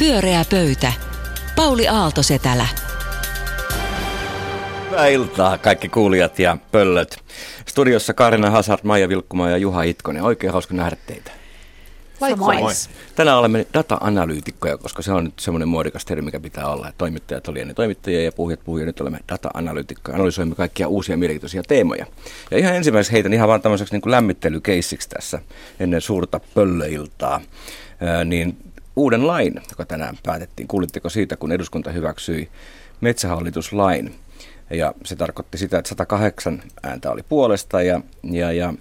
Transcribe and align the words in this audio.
Pyöreä 0.00 0.44
pöytä. 0.50 0.92
Pauli 1.56 1.88
Aaltosetälä. 1.88 2.66
Hyvää 4.90 5.06
iltaa 5.06 5.58
kaikki 5.58 5.88
kuulijat 5.88 6.38
ja 6.38 6.56
pöllöt. 6.72 7.18
Studiossa 7.66 8.14
Karina 8.14 8.50
Hazard, 8.50 8.80
Maija 8.82 9.08
Vilkkumaa 9.08 9.50
ja 9.50 9.56
Juha 9.56 9.82
Itkonen. 9.82 10.22
Oikein 10.22 10.52
hauska 10.52 10.74
nähdä 10.74 10.96
teitä. 11.06 11.30
Likewise. 12.20 12.90
Tänään 13.14 13.38
olemme 13.38 13.66
data-analyytikkoja, 13.74 14.78
koska 14.78 15.02
se 15.02 15.12
on 15.12 15.24
nyt 15.24 15.38
semmoinen 15.38 15.68
muodikas 15.68 16.04
termi, 16.04 16.22
mikä 16.22 16.40
pitää 16.40 16.66
olla. 16.66 16.92
Toimittajat 16.98 17.48
oli 17.48 17.60
ennen 17.60 17.76
toimittajia 17.76 18.22
ja 18.22 18.32
puhujat 18.32 18.60
puhujia. 18.64 18.86
Nyt 18.86 19.00
olemme 19.00 19.18
data-analyytikkoja. 19.28 20.14
Analysoimme 20.14 20.54
kaikkia 20.54 20.88
uusia 20.88 21.16
mielenkiintoisia 21.16 21.62
teemoja. 21.62 22.06
Ja 22.50 22.58
ihan 22.58 22.76
ensimmäiseksi 22.76 23.12
heitän 23.12 23.32
ihan 23.32 23.48
vaan 23.48 23.62
tämmöiseksi 23.62 23.94
niin 23.94 24.02
kuin 24.02 24.10
lämmittelykeissiksi 24.10 25.08
tässä 25.08 25.38
ennen 25.80 26.00
suurta 26.00 26.40
pöllöiltaa. 26.54 27.40
Ää, 28.00 28.24
niin 28.24 28.69
uuden 28.96 29.26
lain, 29.26 29.60
joka 29.70 29.84
tänään 29.84 30.18
päätettiin. 30.22 30.68
Kuulitteko 30.68 31.08
siitä, 31.08 31.36
kun 31.36 31.52
eduskunta 31.52 31.90
hyväksyi 31.90 32.48
metsähallituslain? 33.00 34.14
Ja 34.70 34.94
se 35.04 35.16
tarkoitti 35.16 35.58
sitä, 35.58 35.78
että 35.78 35.88
108 35.88 36.62
ääntä 36.82 37.10
oli 37.10 37.22
puolesta 37.28 37.82
ja, 37.82 38.00
ja, 38.22 38.52
ja 38.52 38.74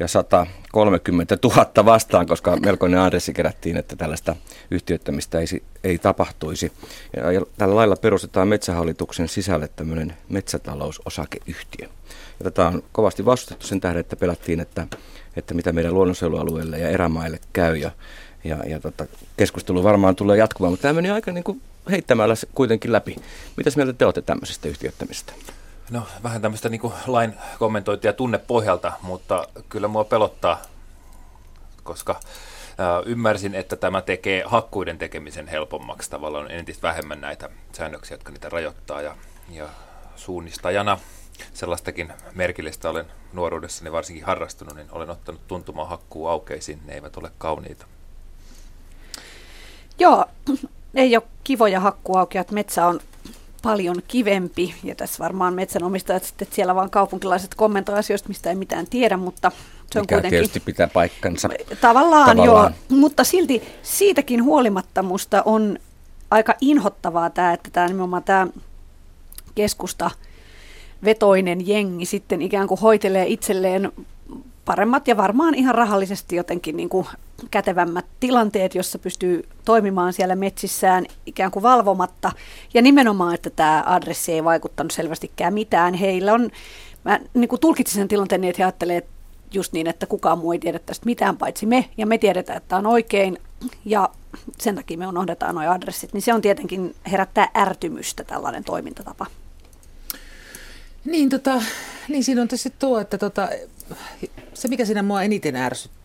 ja 0.00 0.08
130 0.08 1.38
000 1.44 1.84
vastaan, 1.84 2.26
koska 2.26 2.56
melkoinen 2.56 3.00
adressi 3.00 3.32
kerättiin, 3.32 3.76
että 3.76 3.96
tällaista 3.96 4.36
yhtiöittämistä 4.70 5.38
ei, 5.38 5.46
ei 5.84 5.98
tapahtuisi. 5.98 6.72
Ja, 7.16 7.32
ja 7.32 7.40
tällä 7.58 7.76
lailla 7.76 7.96
perustetaan 7.96 8.48
metsähallituksen 8.48 9.28
sisälle 9.28 9.68
tämmöinen 9.76 10.16
metsätalousosakeyhtiö. 10.28 11.88
Ja 12.38 12.44
tätä 12.44 12.66
on 12.66 12.82
kovasti 12.92 13.24
vastustettu 13.24 13.66
sen 13.66 13.80
tähden, 13.80 14.00
että 14.00 14.16
pelättiin, 14.16 14.60
että, 14.60 14.86
että 15.36 15.54
mitä 15.54 15.72
meidän 15.72 15.94
luonnonsuojelualueille 15.94 16.78
ja 16.78 16.88
erämaille 16.88 17.38
käy. 17.52 17.76
Ja, 17.76 17.90
ja, 18.44 18.56
ja 18.66 18.80
tota, 18.80 19.06
keskustelu 19.36 19.84
varmaan 19.84 20.16
tulee 20.16 20.38
jatkumaan, 20.38 20.72
mutta 20.72 20.82
tämä 20.82 20.94
meni 20.94 21.10
aika 21.10 21.32
niin 21.32 21.44
kuin 21.44 21.62
heittämällä 21.90 22.34
kuitenkin 22.54 22.92
läpi. 22.92 23.16
Mitäs 23.56 23.76
mieltä 23.76 23.92
te 23.92 24.04
olette 24.04 24.22
tämmöisestä 24.22 24.68
yhtiöittämisestä? 24.68 25.32
No 25.90 26.06
vähän 26.22 26.42
tämmöistä 26.42 26.68
niin 26.68 26.80
kuin 26.80 26.92
lain 27.06 27.34
kommentointia 27.58 28.12
tunnepohjalta, 28.12 28.92
mutta 29.02 29.48
kyllä 29.68 29.88
mua 29.88 30.04
pelottaa, 30.04 30.62
koska 31.82 32.20
ymmärsin, 33.06 33.54
että 33.54 33.76
tämä 33.76 34.02
tekee 34.02 34.42
hakkuiden 34.46 34.98
tekemisen 34.98 35.48
helpommaksi. 35.48 36.10
Tavallaan 36.10 36.44
on 36.44 36.50
entistä 36.50 36.88
vähemmän 36.88 37.20
näitä 37.20 37.50
säännöksiä, 37.72 38.14
jotka 38.14 38.32
niitä 38.32 38.48
rajoittaa 38.48 39.02
ja, 39.02 39.16
ja 39.50 39.68
suunnistajana 40.16 40.98
sellaistakin 41.54 42.12
merkillistä 42.34 42.90
olen 42.90 43.06
nuoruudessani 43.32 43.92
varsinkin 43.92 44.24
harrastunut, 44.24 44.74
niin 44.74 44.88
olen 44.92 45.10
ottanut 45.10 45.46
tuntumaan 45.48 45.88
hakkuu 45.88 46.26
aukeisiin. 46.26 46.80
Ne 46.84 46.94
eivät 46.94 47.16
ole 47.16 47.30
kauniita. 47.38 47.86
Joo, 50.00 50.24
ei 50.94 51.16
ole 51.16 51.22
kivoja 51.44 51.80
hakkuaukeat. 51.80 52.50
Metsä 52.50 52.86
on 52.86 53.00
paljon 53.62 53.96
kivempi. 54.08 54.74
Ja 54.84 54.94
tässä 54.94 55.24
varmaan 55.24 55.54
metsänomistajat 55.54 56.24
sitten, 56.24 56.46
että 56.46 56.54
siellä 56.54 56.74
vaan 56.74 56.90
kaupunkilaiset 56.90 57.54
kommentoivat 57.54 57.98
asioista, 57.98 58.28
mistä 58.28 58.50
ei 58.50 58.56
mitään 58.56 58.86
tiedä, 58.86 59.16
mutta 59.16 59.52
se 59.92 59.98
on 59.98 60.02
Mikä 60.02 60.14
kuitenkin... 60.14 60.30
tietysti 60.30 60.60
pitää 60.60 60.88
paikkansa. 60.88 61.48
Tavallaan, 61.80 62.36
Tavallaan. 62.36 62.74
joo, 62.90 62.98
mutta 62.98 63.24
silti 63.24 63.62
siitäkin 63.82 64.44
huolimatta 64.44 65.02
musta 65.02 65.42
on 65.44 65.78
aika 66.30 66.54
inhottavaa 66.60 67.30
tämä, 67.30 67.52
että 67.52 67.70
tämä 67.72 67.86
nimenomaan 67.86 68.22
tämä 68.22 68.46
keskusta 69.54 70.10
vetoinen 71.04 71.68
jengi 71.68 72.06
sitten 72.06 72.42
ikään 72.42 72.68
kuin 72.68 72.80
hoitelee 72.80 73.26
itselleen 73.26 73.92
paremmat 74.64 75.08
ja 75.08 75.16
varmaan 75.16 75.54
ihan 75.54 75.74
rahallisesti 75.74 76.36
jotenkin 76.36 76.76
niin 76.76 76.88
kuin 76.88 77.06
kätevämmät 77.50 78.06
tilanteet, 78.20 78.74
jossa 78.74 78.98
pystyy 78.98 79.48
toimimaan 79.64 80.12
siellä 80.12 80.36
metsissään 80.36 81.06
ikään 81.26 81.50
kuin 81.50 81.62
valvomatta. 81.62 82.32
Ja 82.74 82.82
nimenomaan, 82.82 83.34
että 83.34 83.50
tämä 83.50 83.82
adressi 83.86 84.32
ei 84.32 84.44
vaikuttanut 84.44 84.92
selvästikään 84.92 85.54
mitään. 85.54 85.94
Heillä 85.94 86.32
on, 86.32 86.50
mä 87.04 87.20
niin 87.34 87.48
kuin 87.48 87.60
tulkitsin 87.60 88.00
sen 88.00 88.08
tilanteen 88.08 88.40
niin, 88.40 88.50
että 88.50 88.62
he 88.62 88.64
ajattelee 88.64 89.06
just 89.52 89.72
niin, 89.72 89.86
että 89.86 90.06
kukaan 90.06 90.38
muu 90.38 90.52
ei 90.52 90.58
tiedä 90.58 90.78
tästä 90.78 91.06
mitään 91.06 91.36
paitsi 91.36 91.66
me, 91.66 91.84
ja 91.96 92.06
me 92.06 92.18
tiedetään, 92.18 92.56
että 92.56 92.76
on 92.76 92.86
oikein, 92.86 93.38
ja 93.84 94.08
sen 94.58 94.74
takia 94.74 94.98
me 94.98 95.06
unohdetaan 95.06 95.54
nuo 95.54 95.70
adressit, 95.70 96.12
niin 96.12 96.22
se 96.22 96.34
on 96.34 96.40
tietenkin 96.40 96.94
herättää 97.12 97.48
ärtymystä 97.56 98.24
tällainen 98.24 98.64
toimintatapa. 98.64 99.26
Niin, 101.04 101.28
tota, 101.28 101.62
niin 102.08 102.24
siinä 102.24 102.42
on 102.42 102.48
tietysti 102.48 102.72
tuo, 102.78 103.00
että 103.00 103.18
tota, 103.18 103.48
se 104.54 104.68
mikä 104.68 104.84
siinä 104.84 105.02
mua 105.02 105.22
eniten 105.22 105.56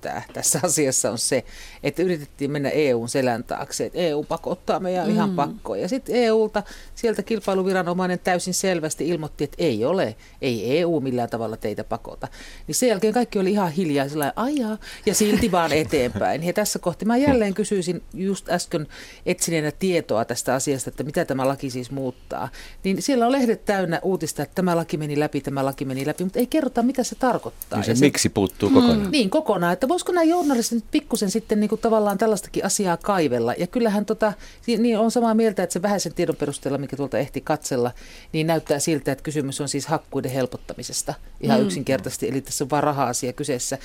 ärsyttää 0.05 0.33
tässä 0.33 0.59
asiassa 0.63 1.11
on 1.11 1.17
se, 1.17 1.43
että 1.83 2.03
yritettiin 2.03 2.51
mennä 2.51 2.69
EUn 2.69 3.09
selän 3.09 3.43
taakse, 3.43 3.85
että 3.85 3.99
EU 3.99 4.23
pakottaa 4.23 4.79
meidän 4.79 5.07
mm. 5.07 5.13
ihan 5.13 5.35
pakkoon. 5.35 5.79
Ja 5.79 5.89
sitten 5.89 6.15
EUlta 6.15 6.63
sieltä 6.95 7.23
kilpailuviranomainen 7.23 8.19
täysin 8.19 8.53
selvästi 8.53 9.09
ilmoitti, 9.09 9.43
että 9.43 9.55
ei 9.59 9.85
ole, 9.85 10.15
ei 10.41 10.79
EU 10.79 10.99
millään 10.99 11.29
tavalla 11.29 11.57
teitä 11.57 11.83
pakota. 11.83 12.27
Niin 12.67 12.75
sen 12.75 12.89
jälkeen 12.89 13.13
kaikki 13.13 13.39
oli 13.39 13.51
ihan 13.51 13.71
hiljaa, 13.71 14.09
sillä 14.09 14.33
ajaa, 14.35 14.77
ja 15.05 15.15
silti 15.15 15.51
vaan 15.51 15.71
eteenpäin. 15.83 16.43
Ja 16.43 16.53
tässä 16.53 16.79
kohti 16.79 17.05
mä 17.05 17.17
jälleen 17.17 17.53
kysyisin 17.53 18.03
just 18.13 18.49
äsken 18.49 18.87
etsineenä 19.25 19.71
tietoa 19.71 20.25
tästä 20.25 20.55
asiasta, 20.55 20.89
että 20.89 21.03
mitä 21.03 21.25
tämä 21.25 21.47
laki 21.47 21.69
siis 21.69 21.91
muuttaa. 21.91 22.49
Niin 22.83 23.01
siellä 23.01 23.25
on 23.25 23.31
lehdet 23.31 23.65
täynnä 23.65 23.99
uutista, 24.03 24.43
että 24.43 24.55
tämä 24.55 24.75
laki 24.75 24.97
meni 24.97 25.19
läpi, 25.19 25.41
tämä 25.41 25.65
laki 25.65 25.85
meni 25.85 26.05
läpi, 26.05 26.23
mutta 26.23 26.39
ei 26.39 26.47
kerrota, 26.47 26.83
mitä 26.83 27.03
se 27.03 27.15
tarkoittaa. 27.15 27.79
Niin 27.79 27.85
se, 27.85 27.91
Ja 27.91 27.97
miksi 27.99 28.29
puuttuu 28.29 28.69
kokonaan? 28.69 28.99
Mm. 28.99 29.11
Niin, 29.11 29.29
kokonaan. 29.29 29.73
Että 29.73 29.89
voisiko 29.95 30.11
nämä 30.11 30.23
journalistit 30.23 30.75
nyt 30.75 30.91
pikkusen 30.91 31.31
sitten 31.31 31.59
niin 31.59 31.69
kuin 31.69 31.81
tavallaan 31.81 32.17
tällaistakin 32.17 32.65
asiaa 32.65 32.97
kaivella. 32.97 33.53
Ja 33.57 33.67
kyllähän 33.67 34.05
tota, 34.05 34.33
niin 34.67 34.99
on 34.99 35.11
samaa 35.11 35.33
mieltä, 35.33 35.63
että 35.63 35.73
se 35.73 35.81
vähäisen 35.81 36.13
tiedon 36.13 36.35
perusteella, 36.35 36.77
mikä 36.77 36.97
tuolta 36.97 37.17
ehti 37.17 37.41
katsella, 37.41 37.91
niin 38.31 38.47
näyttää 38.47 38.79
siltä, 38.79 39.11
että 39.11 39.23
kysymys 39.23 39.61
on 39.61 39.69
siis 39.69 39.87
hakkuiden 39.87 40.31
helpottamisesta 40.31 41.13
ihan 41.41 41.59
mm. 41.59 41.65
yksinkertaisesti. 41.65 42.29
Eli 42.29 42.41
tässä 42.41 42.63
on 42.63 42.69
vain 42.69 42.83
raha-asia 42.83 43.33
kyseessä. 43.33 43.77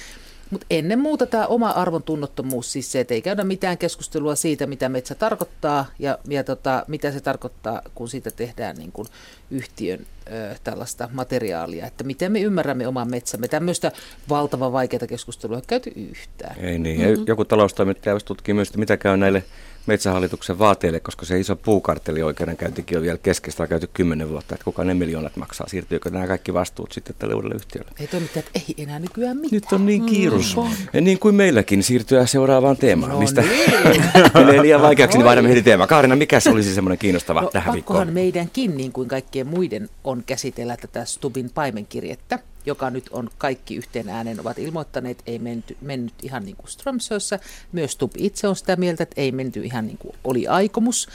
Mutta 0.50 0.66
ennen 0.70 0.98
muuta 0.98 1.26
tämä 1.26 1.46
oma 1.46 1.70
arvon 1.70 2.02
tunnottomuus, 2.02 2.72
siis 2.72 2.92
se, 2.92 3.00
että 3.00 3.14
ei 3.14 3.22
käydä 3.22 3.44
mitään 3.44 3.78
keskustelua 3.78 4.34
siitä, 4.34 4.66
mitä 4.66 4.88
metsä 4.88 5.14
tarkoittaa 5.14 5.86
ja, 5.98 6.18
ja 6.28 6.44
tota, 6.44 6.84
mitä 6.88 7.12
se 7.12 7.20
tarkoittaa, 7.20 7.82
kun 7.94 8.08
siitä 8.08 8.30
tehdään 8.30 8.76
niin 8.76 8.92
kun 8.92 9.06
yhtiön 9.50 10.06
ö, 10.32 10.54
tällaista 10.64 11.08
materiaalia, 11.12 11.86
että 11.86 12.04
miten 12.04 12.32
me 12.32 12.40
ymmärrämme 12.40 12.88
oman 12.88 13.10
metsämme. 13.10 13.48
Tämmöistä 13.48 13.92
valtavan 14.28 14.72
vaikeaa 14.72 15.06
keskustelua 15.06 15.56
ei 15.56 15.62
käyty 15.66 15.92
yhtään. 15.96 16.56
Ei 16.58 16.78
niin. 16.78 17.00
Mm-hmm. 17.00 17.24
Joku 17.26 17.44
taloustoimittaja 17.44 18.20
tutkii 18.24 18.54
myös, 18.54 18.68
että 18.68 18.78
mitä 18.78 18.96
käy 18.96 19.16
näille 19.16 19.44
metsähallituksen 19.90 20.58
vaateille, 20.58 21.00
koska 21.00 21.26
se 21.26 21.40
iso 21.40 21.56
puukartteli 21.56 22.22
oikeudenkäyntikin 22.22 22.98
on 22.98 23.02
vielä 23.04 23.18
keskeistä, 23.18 23.62
on 23.62 23.68
käyty 23.68 23.90
kymmenen 23.94 24.28
vuotta, 24.28 24.54
että 24.54 24.64
kuka 24.64 24.84
ne 24.84 24.94
miljoonat 24.94 25.36
maksaa, 25.36 25.68
siirtyykö 25.68 26.10
nämä 26.10 26.26
kaikki 26.26 26.54
vastuut 26.54 26.92
sitten 26.92 27.16
tälle 27.18 27.34
uudelle 27.34 27.54
yhtiölle. 27.54 27.90
Ei 28.00 28.06
toimittajat, 28.06 28.46
ei 28.54 28.74
enää 28.78 28.98
nykyään 28.98 29.36
mitään. 29.36 29.50
Nyt 29.52 29.72
on 29.72 29.86
niin 29.86 30.06
kiirus. 30.06 30.56
Mm. 30.56 30.62
Ja 30.92 31.00
niin 31.00 31.18
kuin 31.18 31.34
meilläkin 31.34 31.82
siirtyä 31.82 32.26
seuraavaan 32.26 32.76
teemaan, 32.76 33.12
No 33.12 33.18
mistä 33.18 33.40
niin. 33.42 34.02
menee 34.34 34.62
liian 34.62 34.82
vaikeaksi, 34.82 35.18
niin 35.18 35.24
vaihdamme 35.24 35.50
heti 35.50 35.62
teemaa. 35.62 35.86
Kaarina, 35.86 36.16
mikä 36.16 36.40
se 36.40 36.50
olisi 36.50 36.74
semmoinen 36.74 36.98
kiinnostava 36.98 37.40
No, 37.40 37.50
tähän 37.50 37.74
pakkohan 37.74 38.06
viikkoon? 38.06 38.14
meidänkin, 38.14 38.76
niin 38.76 38.92
kuin 38.92 39.08
kaikkien 39.08 39.46
muiden, 39.46 39.88
on 40.04 40.22
käsitellä 40.26 40.76
tätä 40.76 41.04
Stubin 41.04 41.50
paimenkirjettä, 41.54 42.38
joka 42.66 42.90
nyt 42.90 43.08
on 43.10 43.30
kaikki 43.38 43.76
yhteen 43.76 44.08
äänen 44.08 44.40
ovat 44.40 44.58
ilmoittaneet, 44.58 45.22
ei 45.26 45.38
menty, 45.38 45.76
mennyt 45.80 46.14
ihan 46.22 46.44
niin 46.44 46.56
kuin 46.56 46.68
Strömsössä. 46.68 47.38
Myös 47.72 47.92
Stub 47.92 48.12
itse 48.16 48.48
on 48.48 48.56
sitä 48.56 48.76
mieltä, 48.76 49.02
että 49.02 49.20
ei 49.20 49.32
menty 49.32 49.64
ihan 49.64 49.86
niin 49.86 49.98
kuin 49.98 50.16
oli 50.24 50.46
aikomus. 50.46 51.08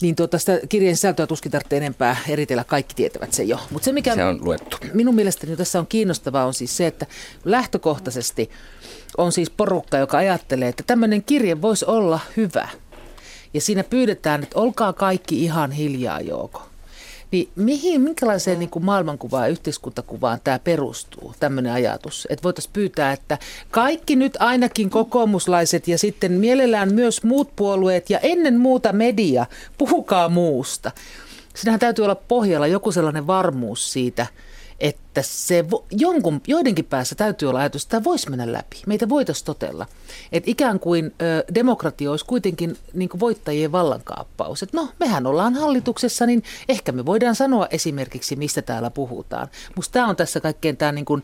Niin 0.00 0.16
tuota, 0.16 0.38
sitä 0.38 0.60
kirjeen 0.68 0.96
sisältöä 0.96 1.26
tuskin 1.26 1.52
tarvitsee 1.52 1.76
enempää 1.76 2.16
eritellä, 2.28 2.64
kaikki 2.64 2.94
tietävät 2.94 3.32
se 3.32 3.42
jo. 3.42 3.60
Mutta 3.70 3.84
se, 3.84 3.92
mikä 3.92 4.14
Se 4.14 4.24
on 4.24 4.44
luettu. 4.44 4.76
minun 4.94 5.14
mielestäni 5.14 5.56
tässä 5.56 5.78
on 5.78 5.86
kiinnostavaa 5.86 6.46
on 6.46 6.54
siis 6.54 6.76
se, 6.76 6.86
että 6.86 7.06
lähtökohtaisesti 7.44 8.50
on 9.18 9.32
siis 9.32 9.50
porukka, 9.50 9.98
joka 9.98 10.18
ajattelee, 10.18 10.68
että 10.68 10.82
tämmöinen 10.86 11.22
kirje 11.24 11.62
voisi 11.62 11.84
olla 11.84 12.20
hyvä. 12.36 12.68
Ja 13.54 13.60
siinä 13.60 13.84
pyydetään, 13.84 14.42
että 14.42 14.58
olkaa 14.58 14.92
kaikki 14.92 15.44
ihan 15.44 15.72
hiljaa 15.72 16.20
jooko. 16.20 16.69
Niin 17.30 17.48
mihin, 17.56 18.00
minkälaiseen 18.00 18.58
niin 18.58 18.70
kuin 18.70 18.84
maailmankuvaan 18.84 19.44
ja 19.44 19.50
yhteiskuntakuvaan 19.50 20.40
tämä 20.44 20.58
perustuu, 20.58 21.34
tämmöinen 21.40 21.72
ajatus? 21.72 22.26
Että 22.30 22.42
voitaisiin 22.42 22.72
pyytää, 22.72 23.12
että 23.12 23.38
kaikki 23.70 24.16
nyt 24.16 24.36
ainakin 24.40 24.90
kokoomuslaiset 24.90 25.88
ja 25.88 25.98
sitten 25.98 26.32
mielellään 26.32 26.94
myös 26.94 27.22
muut 27.22 27.56
puolueet 27.56 28.10
ja 28.10 28.18
ennen 28.18 28.60
muuta 28.60 28.92
media, 28.92 29.46
puhukaa 29.78 30.28
muusta. 30.28 30.90
Siinähän 31.54 31.80
täytyy 31.80 32.04
olla 32.04 32.14
pohjalla 32.14 32.66
joku 32.66 32.92
sellainen 32.92 33.26
varmuus 33.26 33.92
siitä, 33.92 34.26
että 34.80 35.22
se 35.22 35.70
vo, 35.70 35.84
jonkun, 35.90 36.40
joidenkin 36.46 36.84
päässä 36.84 37.14
täytyy 37.14 37.48
olla 37.48 37.58
ajatus, 37.60 37.82
että 37.82 37.90
tämä 37.90 38.04
voisi 38.04 38.30
mennä 38.30 38.52
läpi. 38.52 38.76
Meitä 38.86 39.08
voitaisiin 39.08 39.46
totella. 39.46 39.86
Että 40.32 40.50
ikään 40.50 40.80
kuin 40.80 41.14
ö, 41.22 41.44
demokratia 41.54 42.10
olisi 42.10 42.24
kuitenkin 42.24 42.76
niin 42.94 43.08
kuin 43.08 43.20
voittajien 43.20 43.72
vallankaappaus. 43.72 44.62
Että 44.62 44.76
no, 44.76 44.88
mehän 45.00 45.26
ollaan 45.26 45.54
hallituksessa, 45.54 46.26
niin 46.26 46.42
ehkä 46.68 46.92
me 46.92 47.06
voidaan 47.06 47.34
sanoa 47.34 47.66
esimerkiksi, 47.70 48.36
mistä 48.36 48.62
täällä 48.62 48.90
puhutaan. 48.90 49.48
Musta 49.76 49.92
tämä 49.92 50.08
on 50.08 50.16
tässä 50.16 50.40
kaikkein 50.40 50.76
tämä 50.76 50.92
niin 50.92 51.04
kuin 51.04 51.22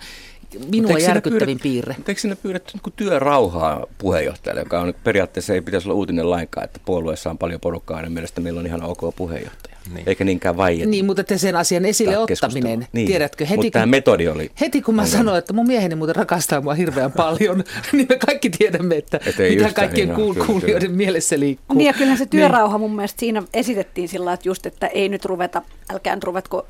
minua 0.70 0.98
järkyttävin 0.98 1.60
piirre. 1.62 1.94
Mutta 1.96 2.10
eikö 2.10 2.20
siinä 2.20 2.36
pyydetty 2.36 2.78
niin 2.84 2.92
työrauhaa 2.96 3.86
puheenjohtajalle, 3.98 4.60
joka 4.60 4.80
on 4.80 4.94
periaatteessa 5.04 5.54
ei 5.54 5.60
pitäisi 5.60 5.88
olla 5.88 5.96
uutinen 5.96 6.30
lainkaan, 6.30 6.64
että 6.64 6.80
puolueessa 6.84 7.30
on 7.30 7.38
paljon 7.38 7.60
porukkaa, 7.60 8.02
ja 8.02 8.10
mielestä 8.10 8.40
meillä 8.40 8.60
on 8.60 8.66
ihan 8.66 8.82
ok 8.82 9.16
puheenjohtaja. 9.16 9.76
Niin. 9.94 10.08
Eikä 10.08 10.24
niinkään 10.24 10.56
vai 10.56 10.76
Niin, 10.86 11.04
mutta 11.04 11.20
että 11.20 11.38
sen 11.38 11.56
asian 11.56 11.84
esille 11.84 12.18
ottaminen, 12.18 12.86
Niin. 12.92 13.06
tiedätkö, 13.06 13.44
heti 13.46 13.56
Mutta 13.56 13.70
tämä 13.70 13.82
kun, 13.82 13.90
metodi 13.90 14.28
oli... 14.28 14.50
heti 14.60 14.82
kun 14.82 14.94
mä 14.94 15.02
ongelma. 15.02 15.18
sanoin, 15.18 15.38
että 15.38 15.52
mun 15.52 15.66
mieheni 15.66 15.94
muuten 15.94 16.16
rakastaa 16.16 16.60
mua 16.60 16.74
hirveän 16.74 17.12
paljon, 17.12 17.64
niin 17.92 18.06
me 18.08 18.16
kaikki 18.16 18.50
tiedämme, 18.50 18.96
että 18.96 19.20
Et 19.26 19.40
ei 19.40 19.56
mitä 19.56 19.72
kaikkien 19.72 20.08
niin, 20.08 20.18
kuul- 20.18 20.32
kyllä, 20.34 20.46
kuulijoiden 20.46 20.80
kyllä. 20.88 20.96
mielessä 20.96 21.40
liikkuu. 21.40 21.78
Niin 21.78 21.86
ja 21.86 21.92
kyllähän 21.92 22.18
se 22.18 22.26
työrauha 22.26 22.78
mun 22.78 22.96
mielestä 22.96 23.20
siinä 23.20 23.42
esitettiin 23.54 24.08
sillä 24.08 24.32
että 24.32 24.48
just, 24.48 24.66
että 24.66 24.86
ei 24.86 25.08
nyt 25.08 25.24
ruveta, 25.24 25.62
älkää 25.92 26.14
nyt 26.14 26.24
ruvetko 26.24 26.66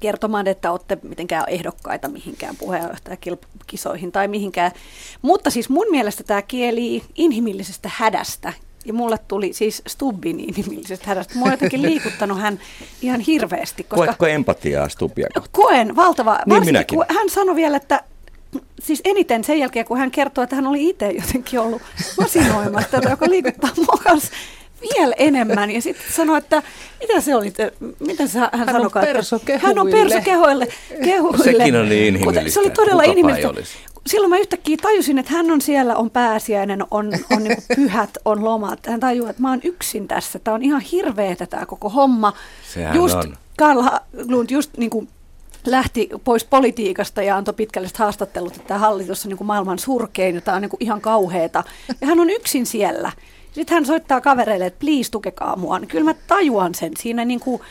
kertomaan, 0.00 0.46
että 0.46 0.70
olette 0.70 0.98
mitenkään 1.02 1.44
ehdokkaita 1.48 2.08
mihinkään 2.08 2.56
puheenjohtajakisoihin 2.56 4.12
tai 4.12 4.28
mihinkään. 4.28 4.72
Mutta 5.22 5.50
siis 5.50 5.68
mun 5.68 5.86
mielestä 5.90 6.24
tämä 6.24 6.42
kieli 6.42 7.02
inhimillisestä 7.14 7.90
hädästä. 7.94 8.52
Ja 8.84 8.92
mulle 8.92 9.18
tuli 9.28 9.52
siis 9.52 9.82
Stubbin 9.86 10.40
inhimillisestä 10.40 11.04
hädästä. 11.06 11.34
Mua 11.38 11.46
on 11.46 11.52
jotenkin 11.52 11.82
liikuttanut 11.90 12.40
hän 12.40 12.60
ihan 13.02 13.20
hirveästi, 13.20 13.84
koska 13.84 13.96
Koetko 14.06 14.26
empatiaa 14.26 14.88
Stubia? 14.88 15.28
koen 15.52 15.96
valtava, 15.96 16.38
Niin 16.46 16.64
minäkin. 16.64 16.96
kun 16.98 17.06
hän 17.14 17.30
sanoi 17.30 17.56
vielä, 17.56 17.76
että 17.76 18.02
siis 18.82 19.00
eniten 19.04 19.44
sen 19.44 19.58
jälkeen, 19.58 19.86
kun 19.86 19.98
hän 19.98 20.10
kertoi, 20.10 20.44
että 20.44 20.56
hän 20.56 20.66
oli 20.66 20.88
itse 20.88 21.10
jotenkin 21.10 21.60
ollut 21.60 21.82
masinoimassa 22.20 22.90
tätä, 22.90 23.10
joka 23.10 23.30
liikuttaa 23.30 23.70
mua 23.76 23.98
kanssa 24.04 24.32
vielä 24.98 25.14
enemmän. 25.18 25.70
Ja 25.70 25.82
sitten 25.82 26.12
sanoi, 26.12 26.38
että 26.38 26.62
mitä 27.00 27.20
se 27.20 27.34
oli, 27.36 27.50
te- 27.50 27.72
miten 28.00 28.28
se, 28.28 28.38
hän, 28.38 28.50
on 28.54 28.66
sanokaan, 28.72 29.04
perso 29.06 29.36
että 29.36 29.58
hän 29.58 29.78
on 29.78 29.86
kehuille. 29.86 30.14
perso 30.14 30.24
kehoille, 30.30 30.68
kehuille. 31.04 31.44
Sekin 31.44 31.76
on 31.76 31.88
niin 31.88 32.14
Kuten- 32.14 32.24
Se 32.24 32.28
inhimillistä. 32.28 32.60
oli 32.60 32.70
todella 32.70 33.02
Kukapa 33.02 33.10
inhimillistä. 33.12 33.48
olisi. 33.50 33.72
Silloin 34.06 34.30
mä 34.30 34.38
yhtäkkiä 34.38 34.76
tajusin, 34.82 35.18
että 35.18 35.32
hän 35.32 35.50
on 35.50 35.60
siellä, 35.60 35.96
on 35.96 36.10
pääsiäinen, 36.10 36.84
on, 36.90 37.12
on 37.32 37.44
niin 37.44 37.56
pyhät, 37.76 38.10
on 38.24 38.44
lomat. 38.44 38.86
Hän 38.86 39.00
tajuaa, 39.00 39.30
että 39.30 39.42
mä 39.42 39.50
oon 39.50 39.60
yksin 39.64 40.08
tässä. 40.08 40.38
Tämä 40.38 40.54
on 40.54 40.62
ihan 40.62 40.80
hirveetä 40.80 41.46
tämä 41.46 41.66
koko 41.66 41.88
homma. 41.88 42.32
Sehän 42.74 42.96
just 42.96 43.14
on. 43.14 43.36
Karl 43.58 43.82
Haglund 43.82 44.50
just 44.50 44.70
niin 44.76 44.90
kuin 44.90 45.08
lähti 45.66 46.08
pois 46.24 46.44
politiikasta 46.44 47.22
ja 47.22 47.36
antoi 47.36 47.54
pitkälliset 47.54 47.96
haastattelut, 47.96 48.56
että 48.56 48.68
tämä 48.68 48.80
hallitus 48.80 49.24
on 49.24 49.28
niin 49.28 49.38
kuin 49.38 49.46
maailman 49.46 49.78
surkein 49.78 50.34
ja 50.34 50.40
tämä 50.40 50.54
on 50.54 50.62
niin 50.62 50.70
kuin 50.70 50.82
ihan 50.82 51.00
kauheeta. 51.00 51.64
Ja 52.00 52.06
hän 52.06 52.20
on 52.20 52.30
yksin 52.30 52.66
siellä. 52.66 53.12
Sitten 53.56 53.74
hän 53.74 53.86
soittaa 53.86 54.20
kavereille, 54.20 54.66
että 54.66 54.80
please 54.80 55.10
tukekaa 55.10 55.56
mua. 55.56 55.78
Niin 55.78 55.88
kyllä 55.88 56.04
mä 56.04 56.14
tajuan 56.26 56.74
sen 56.74 56.92
siinä 56.98 57.24
niin 57.24 57.40
kuin, 57.40 57.62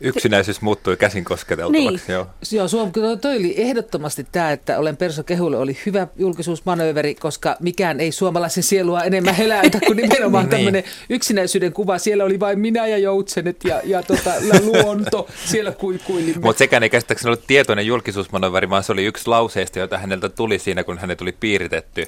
Yksinäisyys 0.00 0.60
muuttui 0.60 0.96
käsin 0.96 1.24
kosketeltavaksi. 1.24 1.88
Niin. 1.88 2.00
Joo. 2.08 2.26
Joo, 2.52 2.68
Suom, 2.68 2.92
kyllä 2.92 3.16
toi 3.16 3.36
oli 3.36 3.54
ehdottomasti 3.56 4.26
tämä, 4.32 4.52
että 4.52 4.78
olen 4.78 4.96
Perso 4.96 5.22
Kehulle 5.22 5.56
oli 5.56 5.78
hyvä 5.86 6.06
julkisuusmanööveri, 6.16 7.14
koska 7.14 7.56
mikään 7.60 8.00
ei 8.00 8.12
suomalaisen 8.12 8.62
sielua 8.62 9.02
enemmän 9.02 9.34
heläytä 9.34 9.78
kuin 9.86 9.96
nimenomaan 9.96 10.44
Niin. 10.44 10.50
tämmöinen 10.50 10.84
yksinäisyyden 11.10 11.72
kuva. 11.72 11.98
Siellä 11.98 12.24
oli 12.24 12.40
vain 12.40 12.58
minä 12.58 12.86
ja 12.86 12.98
joutsenet 12.98 13.56
ja, 13.64 13.80
ja 13.84 14.02
tota, 14.02 14.30
luonto, 14.62 15.28
siellä 15.44 15.72
kuikuilimme. 15.72 16.40
Mutta 16.42 16.58
sekään 16.58 16.82
ei 16.82 16.90
käsittääkseni 16.90 17.28
ollut 17.28 17.46
tietoinen 17.46 17.86
julkisuusmanoveri, 17.86 18.70
vaan 18.70 18.84
se 18.84 18.92
oli 18.92 19.04
yksi 19.04 19.28
lauseista, 19.28 19.78
joita 19.78 19.98
häneltä 19.98 20.28
tuli 20.28 20.58
siinä, 20.58 20.84
kun 20.84 20.98
hänet 20.98 21.18
tuli 21.18 21.32
piiritetty. 21.32 22.06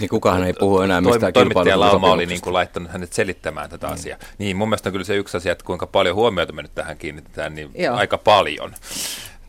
Niin 0.00 0.08
kukaan 0.08 0.44
ei 0.44 0.52
puhu 0.52 0.80
enää 0.80 1.00
mistään 1.00 1.32
Toimittaja 1.32 1.80
Lauma 1.80 2.12
oli 2.12 2.26
niin 2.26 2.40
kuin 2.40 2.54
laittanut 2.54 2.92
hänet 2.92 3.12
selittämään 3.12 3.70
tätä 3.70 3.88
asiaa. 3.88 4.18
Niin, 4.38 4.56
mun 4.56 4.68
mielestä 4.68 4.88
on 4.88 4.92
kyllä 4.92 5.04
se 5.04 5.16
yksi 5.16 5.36
asia, 5.36 5.52
että 5.52 5.64
kuinka 5.64 5.86
paljon 5.86 6.14
huomiota 6.16 6.52
me 6.52 6.62
nyt 6.62 6.74
tähän 6.74 6.98
kiinnitetään, 6.98 7.25
niin 7.50 7.70
Joo. 7.74 7.96
aika 7.96 8.18
paljon. 8.18 8.74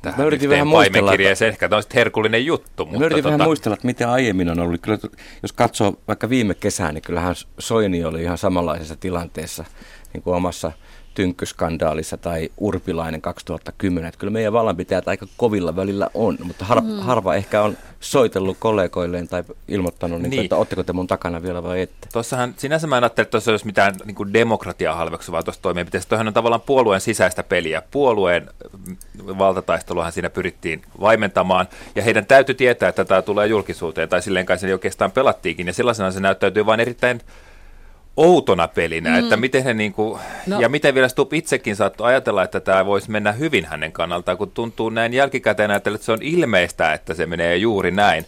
Tähän 0.01 0.19
Mä 0.19 0.25
yritin 0.25 0.49
vähän 0.49 0.67
muistella, 0.67 0.93
paimenkirjeeseen. 0.93 1.49
Ehkä 1.49 1.69
tämä 1.69 1.77
on 1.77 1.83
sitten 1.83 1.97
herkullinen 1.97 2.45
juttu, 2.45 2.85
Mä 2.85 2.91
mutta 2.91 3.05
yritin 3.05 3.23
vähän 3.23 3.39
tota, 3.39 3.47
muistella, 3.47 3.73
että 3.73 3.87
mitä 3.87 4.11
aiemmin 4.11 4.49
on 4.49 4.59
ollut. 4.59 4.81
Kyllä, 4.81 4.97
jos 5.41 5.53
katsoo 5.53 5.93
vaikka 6.07 6.29
viime 6.29 6.53
kesää, 6.53 6.91
niin 6.91 7.01
kyllähän 7.01 7.35
Soini 7.59 8.05
oli 8.05 8.21
ihan 8.23 8.37
samanlaisessa 8.37 8.95
tilanteessa 8.95 9.65
niin 10.13 10.23
kuin 10.23 10.35
omassa 10.35 10.71
tynkkyskandaalissa 11.17 12.17
tai 12.17 12.49
Urpilainen 12.57 13.21
2010. 13.21 14.07
Että 14.07 14.19
kyllä 14.19 14.31
meidän 14.31 14.53
vallanpitäjät 14.53 15.07
aika 15.07 15.25
kovilla 15.37 15.75
välillä 15.75 16.09
on, 16.13 16.37
mutta 16.43 16.65
har, 16.65 16.81
mm. 16.81 16.99
harva 16.99 17.35
ehkä 17.35 17.61
on 17.61 17.77
soitellut 17.99 18.57
kollegoilleen 18.59 19.27
tai 19.27 19.43
ilmoittanut, 19.67 20.21
niin. 20.21 20.29
Niin. 20.29 20.43
että 20.43 20.55
ootteko 20.55 20.83
te 20.83 20.93
mun 20.93 21.07
takana 21.07 21.43
vielä 21.43 21.63
vai 21.63 21.81
ette. 21.81 22.07
Tuossahan, 22.13 22.53
sinänsä 22.57 22.87
mä 22.87 22.97
en 22.97 23.03
ajattele, 23.03 23.23
että 23.23 23.31
tuossa 23.31 23.51
olisi 23.51 23.65
mitään 23.65 23.95
niin 24.05 24.15
kuin 24.15 24.33
demokratiaa 24.33 24.95
halveksuvaa 24.95 25.43
tuossa 25.43 25.61
toimenpiteessä. 25.61 26.09
Tuohan 26.09 26.27
on 26.27 26.33
tavallaan 26.33 26.61
puolueen 26.61 27.01
sisäistä 27.01 27.43
peliä. 27.43 27.81
Puolueen 27.91 28.49
valtataisteluhan 29.37 30.11
siinä 30.11 30.29
pyrittiin 30.29 30.81
vaimentamaan, 31.01 31.67
ja 31.95 32.03
heidän 32.03 32.25
täytyy 32.25 32.55
tietää, 32.55 32.89
että 32.89 33.05
tämä 33.05 33.21
tulee 33.21 33.47
julkisuuteen, 33.47 34.09
tai 34.09 34.21
silleen 34.21 34.45
kai 34.45 34.57
se 34.57 34.73
oikeastaan 34.73 35.11
pelattiinkin, 35.11 35.67
ja 35.67 35.73
sellaisena 35.73 36.11
se 36.11 36.19
näyttäytyy 36.19 36.65
vain 36.65 36.79
erittäin 36.79 37.21
outona 38.17 38.67
pelinä, 38.67 39.09
mm. 39.09 39.19
että 39.19 39.37
miten 39.37 39.63
he 39.63 39.73
niin 39.73 39.93
kuin, 39.93 40.19
No. 40.47 40.61
ja 40.61 40.69
miten 40.69 40.93
vielä 40.95 41.07
Stubb 41.07 41.33
itsekin 41.33 41.75
saattoi 41.75 42.07
ajatella, 42.07 42.43
että 42.43 42.59
tämä 42.59 42.85
voisi 42.85 43.11
mennä 43.11 43.31
hyvin 43.31 43.65
hänen 43.65 43.91
kannaltaan, 43.91 44.37
kun 44.37 44.51
tuntuu 44.51 44.89
näin 44.89 45.13
jälkikäteen 45.13 45.71
ajatella, 45.71 45.95
että 45.95 46.05
se 46.05 46.11
on 46.11 46.21
ilmeistä, 46.21 46.93
että 46.93 47.13
se 47.13 47.25
menee 47.25 47.57
juuri 47.57 47.91
näin. 47.91 48.25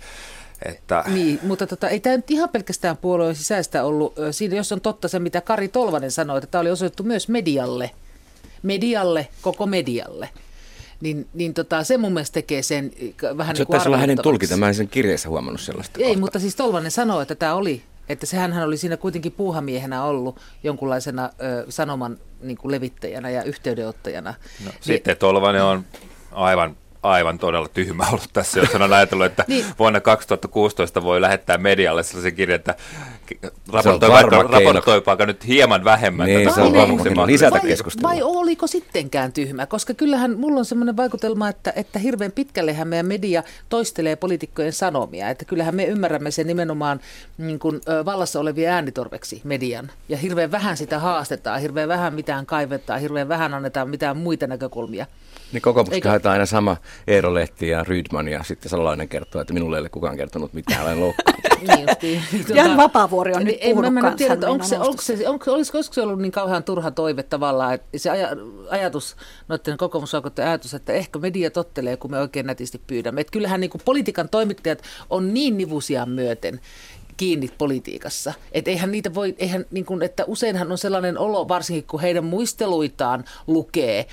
Että, 0.66 1.04
Niin, 1.08 1.40
mutta 1.44 1.68
tota, 1.68 1.90
ei 1.90 2.00
tämä 2.00 2.16
nyt 2.16 2.32
ihan 2.32 2.50
pelkästään 2.50 2.98
puolueen 2.98 3.36
sisäistä 3.36 3.84
ollut. 3.84 4.16
Siinä, 4.32 4.56
jos 4.56 4.72
on 4.72 4.82
totta 4.82 5.08
se, 5.08 5.20
mitä 5.20 5.42
Kari 5.42 5.68
Tolvanen 5.68 6.12
sanoi, 6.12 6.38
että 6.38 6.48
tämä 6.48 6.62
oli 6.62 6.72
osoitettu 6.72 7.04
myös 7.04 7.28
medialle. 7.28 7.92
Medialle, 8.64 9.28
koko 9.42 9.66
medialle. 9.66 10.30
Niin, 11.02 11.28
niin 11.34 11.54
tota, 11.54 11.84
se 11.84 11.98
mun 11.98 12.14
mielestä 12.14 12.34
tekee 12.34 12.62
sen 12.62 12.92
vähän 13.38 13.56
Se 13.56 13.62
niin 13.62 13.68
kuin 13.68 13.88
olla 13.88 13.98
hänen 13.98 14.18
tulkinta. 14.24 14.58
Mä 14.58 14.68
en 14.68 14.76
sen 14.76 14.88
kirjeessä 14.88 15.30
huomannut 15.30 15.62
sellaista. 15.62 16.00
Ei, 16.00 16.06
kohtaa. 16.06 16.20
mutta 16.20 16.40
siis 16.40 16.56
Tolvanen 16.56 16.92
sanoi, 16.92 17.22
että 17.22 17.36
tämä 17.36 17.54
oli, 17.54 17.82
että 18.10 18.26
sehän 18.26 18.54
hän 18.54 18.64
oli 18.68 18.78
siinä 18.78 18.98
kuitenkin 18.98 19.32
puuhamiehenä 19.32 20.04
ollut 20.04 20.40
jonkunlaisena 20.64 21.30
ö, 21.42 21.66
sanoman 21.70 22.18
niin 22.42 22.58
kuin 22.58 22.72
levittäjänä 22.72 23.30
ja 23.30 23.44
yhteydenottajana. 23.44 24.30
No, 24.66 24.70
Niin- 24.72 24.74
sitten 24.82 25.18
Tolvanen 25.18 25.64
on 25.64 25.86
aivan, 26.32 26.78
aivan 27.04 27.40
todella 27.40 27.68
tyhmä 27.68 28.06
ollut 28.10 28.30
tässä, 28.34 28.60
jos 28.60 28.76
on 28.76 28.94
ajatellut, 28.94 29.26
että 29.26 29.46
Niin. 29.48 29.66
vuonna 29.80 30.00
2016 30.02 31.04
voi 31.04 31.22
lähettää 31.22 31.58
medialle 31.58 32.04
sellaisen 32.04 32.36
kirjan, 32.36 32.56
että 32.56 32.76
varma 33.72 33.92
raportoipaako, 33.92 34.30
keino. 34.30 34.50
raportoipaako 34.50 35.26
nyt 35.26 35.48
hieman 35.48 35.84
vähemmän 35.84 36.28
Niin, 36.28 36.44
tätä 36.44 36.56
se 36.56 36.62
on 36.62 36.74
Vai- 36.74 36.88
varma. 36.98 37.26
Lisätä 37.28 37.52
vai, 37.52 37.60
keskustelua. 37.62 38.10
vai 38.10 38.22
oliko 38.22 38.68
sittenkään 38.68 39.34
tyhmä? 39.34 39.66
Koska 39.66 39.94
kyllähän 39.94 40.38
mulla 40.40 40.60
on 40.60 40.66
semmoinen 40.66 40.98
vaikutelma, 40.98 41.50
että, 41.50 41.74
että 41.76 42.00
hirveän 42.00 42.32
pitkällehän 42.32 42.88
meidän 42.88 43.06
media 43.06 43.44
toistelee 43.70 44.16
poliitikkojen 44.16 44.74
sanomia. 44.74 45.30
Että 45.30 45.46
kyllähän 45.46 45.76
me 45.76 45.86
ymmärrämme 45.86 46.32
sen 46.32 46.48
nimenomaan 46.48 47.00
niin 47.38 47.60
kuin, 47.60 47.82
vallassa 48.06 48.40
olevien 48.40 48.72
äänitorveksi 48.72 49.42
median. 49.44 49.92
Ja 50.10 50.18
hirveän 50.18 50.52
vähän 50.52 50.78
sitä 50.78 51.00
haastetaan, 51.00 51.62
hirveän 51.62 51.90
vähän 51.90 52.14
mitään 52.14 52.46
kaivetaan, 52.46 53.00
hirveän 53.02 53.28
vähän 53.30 53.54
annetaan 53.54 53.90
mitään 53.90 54.18
muita 54.18 54.48
näkökulmia. 54.48 55.06
Niin 55.52 55.62
kokoomuksesta 55.62 56.10
haetaan 56.10 56.34
aina 56.34 56.46
sama 56.46 56.78
Eero 57.08 57.34
Lehti 57.34 57.68
ja 57.68 57.84
Rydman 57.84 58.28
ja 58.28 58.44
sitten 58.44 58.70
Salolainen 58.70 59.10
kertoo, 59.10 59.42
että 59.42 59.54
minulle 59.54 59.78
ei 59.78 59.82
ole 59.82 59.90
kukaan 59.90 60.18
kertonut 60.18 60.54
mitään, 60.54 60.86
olen 60.86 61.00
loukkaantunut. 61.00 61.40
Niin 61.68 61.88
justiin. 61.88 62.24
Jan 62.54 62.78
Vapaavuori 62.78 63.34
on 63.34 63.44
nyt 63.44 63.58
ei, 63.62 63.70
puhunut 63.70 63.94
mä, 63.94 64.02
mä 64.02 64.16
tiedä, 64.16 64.34
että 64.34 64.50
onko 64.50 64.66
se, 64.66 64.80
onko 64.80 65.02
se, 65.02 65.30
onko, 65.30 65.52
olisiko, 65.54 65.78
olisiko 65.78 65.94
se 65.94 66.02
ollut 66.02 66.20
niin 66.20 66.32
kauhean 66.32 66.64
turha 66.64 66.92
toive 66.92 67.24
tavallaan, 67.24 67.74
että 67.74 67.98
se 67.98 68.10
aja, 68.10 68.30
ajatus, 68.70 69.16
noiden 69.48 69.78
kokoomusvaikuttajien 69.78 70.50
ajatus, 70.50 70.74
että 70.74 70.94
ehkä 70.94 71.20
media 71.20 71.52
tottelee, 71.52 71.98
kun 71.98 72.12
me 72.12 72.20
oikein 72.20 72.46
nätisti 72.46 72.82
pyydämme. 72.88 73.22
Että 73.22 73.32
kyllähän 73.32 73.62
niin 73.62 73.70
kuin 73.70 73.82
politiikan 73.86 74.30
toimittajat 74.30 74.82
on 75.10 75.34
niin 75.34 75.58
nivusia 75.58 76.06
myöten 76.06 76.60
kiinni 77.18 77.50
politiikassa. 77.58 78.34
Että 78.52 78.72
eihän 78.72 78.92
niitä 78.92 79.14
voi, 79.14 79.36
eihän 79.38 79.66
niin 79.72 79.86
kuin, 79.86 80.02
että 80.02 80.26
useinhan 80.26 80.72
on 80.72 80.78
sellainen 80.78 81.18
olo, 81.18 81.48
varsinkin 81.48 81.84
kun 81.84 82.02
heidän 82.02 82.26
muisteluitaan 82.26 83.24
lukee, 83.48 84.06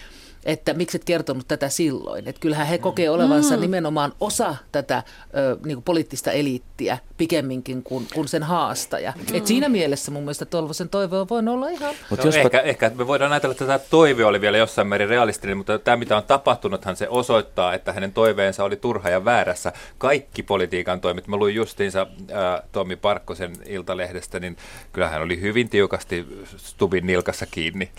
että 0.47 0.75
miksi 0.75 0.97
et 0.97 1.05
kertonut 1.05 1.49
tätä 1.49 1.69
silloin. 1.69 2.29
Että 2.29 2.41
kyllähän 2.41 2.67
he 2.67 2.79
kokee 2.79 3.11
olevansa 3.11 3.55
mm. 3.55 3.61
nimenomaan 3.61 4.13
osa 4.21 4.57
tätä 4.73 5.03
ö, 5.37 5.57
niin 5.65 5.77
kuin 5.77 5.85
poliittista 5.85 6.33
eliittiä 6.33 6.99
pikemminkin 7.17 7.83
kuin, 7.83 8.07
kuin 8.15 8.29
sen 8.29 8.43
haastaja. 8.43 9.13
Mm. 9.17 9.37
Et 9.37 9.47
siinä 9.47 9.69
mielessä 9.69 10.11
mun 10.11 10.23
mielestä 10.23 10.45
Tolvasen 10.45 10.89
toive 10.89 11.17
on 11.17 11.29
voinut 11.31 11.55
olla 11.55 11.69
ihan... 11.69 11.95
Mut 12.11 12.19
No, 12.19 12.25
jospa- 12.25 12.41
ehkä, 12.41 12.61
ehkä 12.61 12.91
me 12.95 13.07
voidaan 13.07 13.33
ajatella, 13.33 13.53
että 13.53 13.67
tämä 13.67 13.79
toive 13.79 14.25
oli 14.25 14.41
vielä 14.41 14.59
jossain 14.59 14.89
määrin 14.89 15.09
realistinen, 15.09 15.57
mutta 15.57 15.79
tämä 15.79 15.97
mitä 15.97 16.17
on 16.17 16.23
tapahtunuthan 16.23 16.97
se 16.97 17.09
osoittaa, 17.09 17.75
että 17.75 17.93
hänen 17.93 18.13
toiveensa 18.13 18.65
oli 18.65 18.77
turha 18.77 19.11
ja 19.11 19.25
väärässä. 19.25 19.73
Kaikki 19.99 20.43
politiikan 20.43 21.01
toimet, 21.01 21.27
mä 21.27 21.37
luin 21.37 21.55
justiinsa 21.55 22.07
ää, 22.33 22.63
Tommi 22.73 22.97
Parkkosen 22.97 23.53
Iltalehdestä, 23.67 24.41
niin 24.41 24.57
kyllähän 24.93 25.13
hän 25.13 25.23
oli 25.23 25.41
hyvin 25.41 25.69
tiukasti 25.69 26.27
Stubin 26.57 27.07
nilkassa 27.07 27.47
kiinni. 27.47 27.91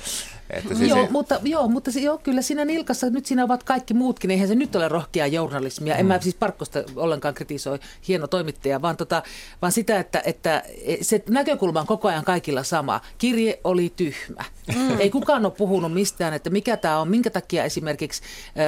Että 0.49 0.75
siis 0.75 0.89
Joo, 0.89 1.07
mutta, 1.09 1.39
joo, 1.43 1.67
mutta 1.67 1.91
se, 1.91 1.99
joo, 1.99 2.17
kyllä 2.17 2.36
kyllä 2.37 2.47
siinä 2.47 2.65
nilkassa, 2.65 3.09
nyt 3.09 3.25
siinä 3.25 3.43
ovat 3.43 3.63
kaikki 3.63 3.93
muutkin, 3.93 4.31
eihän 4.31 4.47
se 4.47 4.55
nyt 4.55 4.75
ole 4.75 4.87
rohkea 4.87 5.27
journalismia. 5.27 5.93
Mm. 5.93 5.99
En 5.99 6.05
mä 6.05 6.21
siis 6.21 6.35
Parkkosta 6.35 6.83
ollenkaan 6.95 7.33
kritisoi, 7.33 7.79
hieno 8.07 8.27
toimittaja, 8.27 8.81
vaan, 8.81 8.97
tota, 8.97 9.23
vaan 9.61 9.71
sitä, 9.71 9.99
että, 9.99 10.21
että 10.25 10.63
se 11.01 11.23
näkökulma 11.29 11.79
on 11.79 11.87
koko 11.87 12.07
ajan 12.07 12.23
kaikilla 12.23 12.63
sama. 12.63 13.01
Kirje 13.17 13.59
oli 13.63 13.93
tyhmä. 13.95 14.43
Mm. 14.75 14.99
Ei 14.99 15.09
kukaan 15.09 15.45
ole 15.45 15.53
puhunut 15.57 15.93
mistään, 15.93 16.33
että 16.33 16.49
mikä 16.49 16.77
tämä 16.77 16.99
on, 16.99 17.07
minkä 17.07 17.29
takia 17.29 17.63
esimerkiksi 17.63 18.21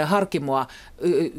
Harkimoa, 0.05 0.67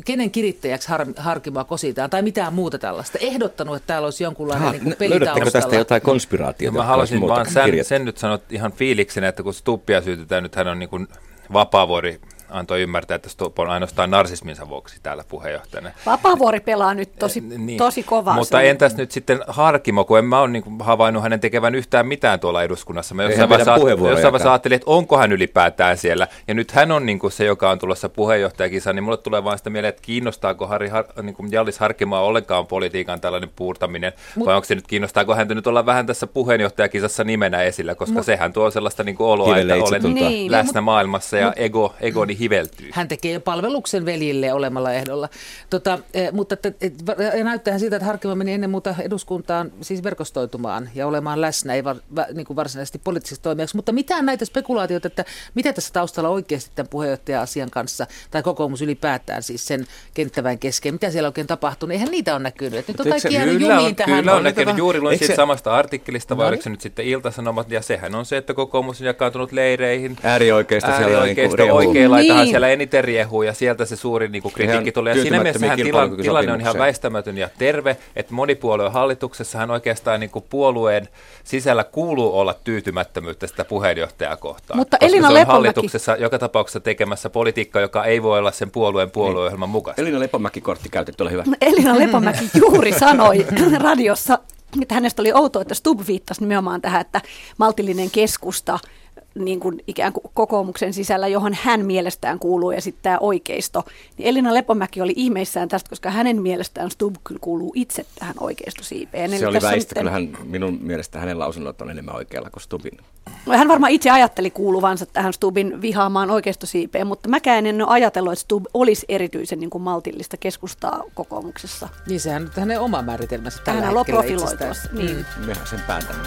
kenen 0.04 0.30
kirittäjäksi 0.30 0.88
har, 0.88 1.06
Harkimoa 1.16 1.64
kositaan 1.64 2.10
tai 2.10 2.22
mitään 2.22 2.54
muuta 2.54 2.78
tällaista. 2.78 3.18
Ehdottanut, 3.20 3.76
että 3.76 3.86
täällä 3.86 4.06
olisi 4.06 4.24
jonkunlainen 4.24 4.66
ha, 4.66 4.72
niin 4.72 4.96
peli 4.98 5.20
tästä 5.52 5.76
jotain 5.76 6.02
konspiraatiota? 6.02 6.76
No 6.76 6.82
mä 6.82 6.86
haluaisin 6.86 7.20
vaan 7.20 7.50
sen, 7.50 7.84
sen 7.84 8.04
nyt 8.04 8.18
sanoa 8.18 8.38
ihan 8.50 8.72
fiiliksen, 8.72 9.24
että 9.24 9.42
kun 9.42 9.54
Stuppia 9.54 10.02
syytetään, 10.02 10.42
nyt 10.42 10.56
hän 10.56 10.68
on 10.68 10.78
niin 10.78 10.88
kuin 10.88 11.08
Vapaavuori 11.52 12.20
antoi 12.50 12.82
ymmärtää, 12.82 13.14
että 13.14 13.28
Stubb 13.28 13.58
on 13.58 13.70
ainoastaan 13.70 14.10
narsisminsa 14.10 14.68
vuoksi 14.68 15.00
täällä 15.02 15.24
puheenjohtajana. 15.28 15.90
Vapaavuori 16.06 16.60
pelaa 16.60 16.94
nyt 16.94 17.16
tosi, 17.18 17.40
niin. 17.40 17.78
tosi 17.78 18.02
kovaa. 18.02 18.34
Mutta 18.34 18.62
entäs 18.62 18.96
nyt 18.96 19.10
sitten 19.10 19.40
Harkimo, 19.48 20.04
kun 20.04 20.18
en 20.18 20.24
mä 20.24 20.40
ole 20.40 20.48
niin 20.48 20.64
havainnut 20.80 21.22
hänen 21.22 21.40
tekevän 21.40 21.74
yhtään 21.74 22.06
mitään 22.06 22.40
tuolla 22.40 22.62
eduskunnassa. 22.62 23.14
Mä 23.14 23.22
jossain 23.22 23.48
vaiheessa, 23.48 24.28
jossain 24.28 24.48
ajattelin, 24.48 24.76
että 24.76 24.90
onko 24.90 25.18
hän 25.18 25.32
ylipäätään 25.32 25.96
siellä. 25.96 26.28
Ja 26.48 26.54
nyt 26.54 26.70
hän 26.70 26.92
on 26.92 27.06
niin 27.06 27.18
kuin 27.18 27.32
se, 27.32 27.44
joka 27.44 27.70
on 27.70 27.78
tulossa 27.78 28.08
puheenjohtajakisa, 28.08 28.92
niin 28.92 29.04
mulle 29.04 29.16
tulee 29.16 29.44
vaan 29.44 29.58
sitä 29.58 29.70
mieleen, 29.70 29.88
että 29.88 30.02
kiinnostaako 30.02 30.66
Harri, 30.66 30.88
Har, 30.88 31.04
niin 31.22 31.34
kuin 31.34 31.52
Jallis 31.52 31.78
Harkimoa 31.78 32.20
ollenkaan 32.20 32.66
politiikan 32.66 33.20
tällainen 33.20 33.50
puurtaminen, 33.56 34.12
Mut, 34.36 34.46
vai 34.46 34.54
onko 34.54 34.64
se 34.64 34.74
nyt, 34.74 34.86
kiinnostaako 34.86 35.34
häntä 35.34 35.54
nyt 35.54 35.66
olla 35.66 35.86
vähän 35.86 36.06
tässä 36.06 36.26
puheenjohtajakisassa 36.26 37.24
nimenä 37.24 37.62
esillä, 37.62 37.94
koska 37.94 38.14
Mut, 38.14 38.26
sehän 38.26 38.52
tuo 38.52 38.70
sellaista 38.70 39.04
niin 39.04 39.16
kuin 39.16 39.28
oloa, 39.28 39.58
että 39.58 39.74
olen 39.74 40.14
niin, 40.14 40.52
läsnä 40.52 40.80
maailmassa 40.80 41.36
ja 41.36 41.52
ego, 41.56 41.94
egoni 42.00 42.38
hiveltyy. 42.40 42.90
Hän 42.92 43.08
tekee 43.08 43.38
palveluksen 43.38 44.04
veljille 44.04 44.52
olemalla 44.52 44.92
ehdolla. 44.92 45.28
Tota, 45.70 45.98
eh, 46.14 46.32
mutta 46.32 46.54
että, 46.54 46.72
et, 46.80 46.94
ja 47.38 47.44
näyttää 47.44 47.78
siltä, 47.78 47.96
että 47.96 48.06
Harkimo 48.06 48.34
meni 48.34 48.52
ennen 48.52 48.70
muuta 48.70 48.94
eduskuntaan 49.00 49.72
siis 49.80 50.02
verkostoitumaan 50.02 50.90
ja 50.94 51.06
olemaan 51.06 51.40
läsnä, 51.40 51.74
ei 51.74 51.84
var, 51.84 51.96
va, 52.16 52.26
niin 52.34 52.46
kuin 52.46 52.56
varsinaisesti 52.56 53.00
poliittisessa 53.04 53.42
toimijaksi. 53.42 53.76
Mutta 53.76 53.92
mitään 53.92 54.26
näitä 54.26 54.44
spekulaatioita, 54.44 55.06
että 55.06 55.24
mitä 55.54 55.72
tässä 55.72 55.92
taustalla 55.92 56.28
oikeasti 56.28 56.70
tämän 56.74 56.88
puheenjohtaja-asian 56.88 57.70
kanssa, 57.70 58.06
tai 58.30 58.42
kokoomus 58.42 58.82
ylipäätään 58.82 59.42
siis 59.42 59.66
sen 59.66 59.86
kenttävän 60.14 60.58
kesken, 60.58 60.94
mitä 60.94 61.10
siellä 61.10 61.28
oikein 61.28 61.46
tapahtuu, 61.46 61.86
niin 61.86 61.94
eihän 61.94 62.10
niitä 62.10 62.34
ole 62.34 62.42
näkynyt. 62.42 62.88
Nyt 62.88 63.00
on 63.00 63.08
kaikki 63.08 63.34
jäänyt 63.34 63.60
jumiin 63.60 63.78
on, 63.78 63.96
tähän. 63.96 64.18
Kyllä 64.18 64.34
on 64.34 64.42
näkynyt. 64.42 64.78
Juuri 64.78 65.00
luin 65.00 65.18
siitä 65.18 65.32
se... 65.32 65.36
samasta 65.36 65.74
artikkelista, 65.74 66.36
vai 66.36 66.44
no 66.44 66.48
oliko 66.48 66.62
se 66.62 66.70
nyt 66.70 66.80
sitten 66.80 67.04
iltasanomat, 67.04 67.70
ja 67.70 67.82
sehän 67.82 68.14
on 68.14 68.26
se, 68.26 68.36
että 68.36 68.54
kokoomus 68.54 69.00
on 69.00 69.06
jakaantunut 69.06 69.52
leireihin. 69.52 70.16
Äärioikeista, 70.22 70.90
äärioikeista 70.90 71.56
siellä 71.56 71.74
on 71.74 71.80
niin 71.80 71.88
oikea 71.88 72.10
laitahan 72.30 72.44
niin. 72.44 72.52
siellä 72.52 72.68
eniten 72.68 73.04
riehuu 73.04 73.42
ja 73.42 73.52
sieltä 73.52 73.84
se 73.84 73.96
suuri 73.96 74.28
niin 74.28 74.42
kuin 74.42 74.52
kritiikki 74.52 74.92
tulee. 74.92 75.14
Ja 75.14 75.22
siinä 75.22 75.42
mielessä 75.42 75.76
tilanne, 75.76 76.16
tilanne 76.22 76.52
on 76.52 76.60
ihan 76.60 76.78
väistämätön 76.78 77.38
ja 77.38 77.48
terve, 77.58 77.96
että 78.16 78.34
monipuolueen 78.34 78.92
hallituksessahan 78.92 79.70
oikeastaan 79.70 80.20
niin 80.20 80.30
kuin 80.30 80.44
puolueen 80.50 81.08
sisällä 81.44 81.84
kuuluu 81.84 82.38
olla 82.38 82.54
tyytymättömyyttä 82.64 83.46
sitä 83.46 83.64
puheenjohtajaa 83.64 84.36
kohtaan. 84.36 84.78
Mutta 84.78 84.96
Elina 85.00 85.22
se 85.22 85.26
on 85.26 85.34
Lepomäki... 85.34 85.52
hallituksessa 85.52 86.16
joka 86.16 86.38
tapauksessa 86.38 86.80
tekemässä 86.80 87.30
politiikkaa, 87.30 87.82
joka 87.82 88.04
ei 88.04 88.22
voi 88.22 88.38
olla 88.38 88.52
sen 88.52 88.70
puolueen 88.70 89.10
puolueohjelman 89.10 89.66
niin. 89.66 89.72
mukaista. 89.72 90.02
Elina 90.02 90.20
Lepomäki-kortti 90.20 90.88
käytetty, 90.88 91.22
ole 91.22 91.30
hyvä. 91.30 91.44
Elina 91.60 91.98
Lepomäki 91.98 92.50
juuri 92.60 92.92
sanoi 92.92 93.46
radiossa, 93.82 94.38
että 94.82 94.94
hänestä 94.94 95.22
oli 95.22 95.32
outoa, 95.32 95.62
että 95.62 95.74
Stub 95.74 96.00
viittasi 96.06 96.40
nimenomaan 96.40 96.80
tähän, 96.80 97.00
että 97.00 97.20
maltillinen 97.58 98.10
keskusta– 98.10 98.78
niin 99.34 99.60
kuin 99.60 99.84
ikään 99.86 100.12
kuin 100.12 100.24
kokoomuksen 100.34 100.92
sisällä, 100.92 101.28
johon 101.28 101.56
hän 101.62 101.86
mielestään 101.86 102.38
kuuluu 102.38 102.70
ja 102.70 102.80
sitten 102.80 103.02
tämä 103.02 103.18
oikeisto. 103.20 103.84
Niin 104.18 104.28
Elina 104.28 104.54
Lepomäki 104.54 105.00
oli 105.00 105.12
ihmeissään 105.16 105.68
tästä, 105.68 105.90
koska 105.90 106.10
hänen 106.10 106.42
mielestään 106.42 106.90
Stubb 106.90 107.16
kyllä 107.24 107.38
kuuluu 107.40 107.72
itse 107.74 108.06
tähän 108.18 108.34
oikeistosiipeen. 108.40 109.30
Se 109.30 109.36
Eli 109.36 109.44
oli 109.44 109.58
väistä, 109.62 109.94
kyllä 109.94 110.10
hän, 110.10 110.38
minun 110.44 110.78
mielestä 110.82 111.18
hänen 111.18 111.38
lausunnot 111.38 111.82
on 111.82 111.90
enemmän 111.90 112.16
oikealla 112.16 112.50
kuin 112.50 112.62
Stubin. 112.62 112.98
No, 113.46 113.56
hän 113.56 113.68
varmaan 113.68 113.92
itse 113.92 114.10
ajatteli 114.10 114.50
kuuluvansa 114.50 115.06
tähän 115.06 115.32
Stubin 115.32 115.80
vihaamaan 115.80 116.30
oikeistosiipeen, 116.30 117.06
mutta 117.06 117.28
mäkään 117.28 117.66
en 117.66 117.82
ole 117.82 117.90
ajatellut, 117.90 118.32
että 118.32 118.42
Stub 118.42 118.64
olisi 118.74 119.06
erityisen 119.08 119.60
niin 119.60 119.70
kuin 119.70 119.82
maltillista 119.82 120.36
keskustaa 120.36 121.02
kokoomuksessa. 121.14 121.88
Niin 122.06 122.20
sehän 122.20 122.42
on 122.42 122.50
hänen 122.56 122.80
oma 122.80 123.02
määritelmänsä 123.02 123.62
tällä 123.64 123.80
Hän 123.80 123.96
hetkellä 123.96 124.22
profiloitua. 124.22 124.72
Niin. 124.92 125.26
Mm. 125.38 125.46
Mehän 125.46 125.66
sen 125.66 125.80
päätämme. 125.86 126.22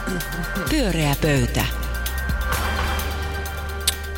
Pyöreä 0.69 1.15
pöytä. 1.21 1.65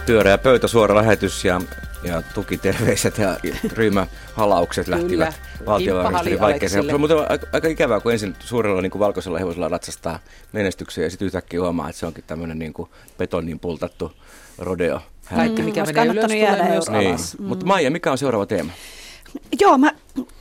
Pyöreä 0.06 0.38
pöytä, 0.38 0.68
suora 0.68 0.96
lähetys 0.96 1.46
ja, 1.46 1.62
ja 2.04 2.22
tukiterveiset 2.34 3.18
ja 3.18 3.38
ryhmähalaukset 3.74 4.88
lähtivät 4.88 5.42
valtiovarainministerin 5.66 6.40
vaikeeseen. 6.40 7.00
Mutta 7.00 7.26
aika, 7.30 7.48
aika 7.54 7.68
ikävää, 7.68 8.00
kun 8.00 8.12
ensin 8.12 8.36
suurella 8.40 8.82
niin 8.82 8.92
kuin 8.92 9.00
valkoisella 9.00 9.40
hevosella 9.40 9.68
ratsastaa 9.68 10.20
menestyksiä 10.52 11.04
ja 11.04 11.10
sitten 11.10 11.26
yhtäkkiä 11.26 11.62
huomaa, 11.62 11.90
että 11.90 12.00
se 12.00 12.06
onkin 12.06 12.24
tämmöinen 12.28 12.60
niin 12.60 12.74
kuin 12.74 12.90
betonin 13.18 13.60
pultattu 13.60 14.12
rodeo. 14.58 15.02
Kaikki, 15.36 15.62
mikä 15.62 15.84
mm, 15.84 15.88
menee 15.94 16.14
ylös, 16.14 16.26
tulee 16.26 16.70
myös 16.70 16.90
niin. 16.90 17.10
alas. 17.10 17.38
Mm. 17.40 17.46
Mutta 17.46 17.66
Maija, 17.66 17.92
mikä 17.92 18.12
on 18.12 18.18
seuraava 18.18 18.46
teema? 18.46 18.72
Joo, 19.62 19.78
mä, 19.78 19.92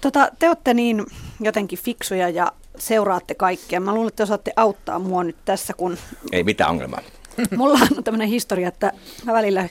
tota, 0.01 0.29
te 0.39 0.49
olette 0.49 0.75
niin 0.75 1.07
jotenkin 1.41 1.79
fiksuja 1.79 2.29
ja 2.29 2.53
seuraatte 2.79 3.35
kaikkea. 3.35 3.81
Mä 3.81 3.95
luulen, 3.95 4.09
että 4.09 4.17
te 4.17 4.23
osaatte 4.23 4.53
auttaa 4.57 4.99
mua 4.99 5.25
nyt 5.25 5.37
tässä, 5.45 5.73
kun... 5.73 5.99
Ei 6.33 6.45
mitään 6.45 6.71
ongelmaa. 6.71 7.01
Mulla 7.57 7.79
on 7.97 8.05
tämmöinen 8.05 8.29
historia, 8.29 8.69
että 8.69 8.93
mä 9.25 9.33
välillä 9.33 9.69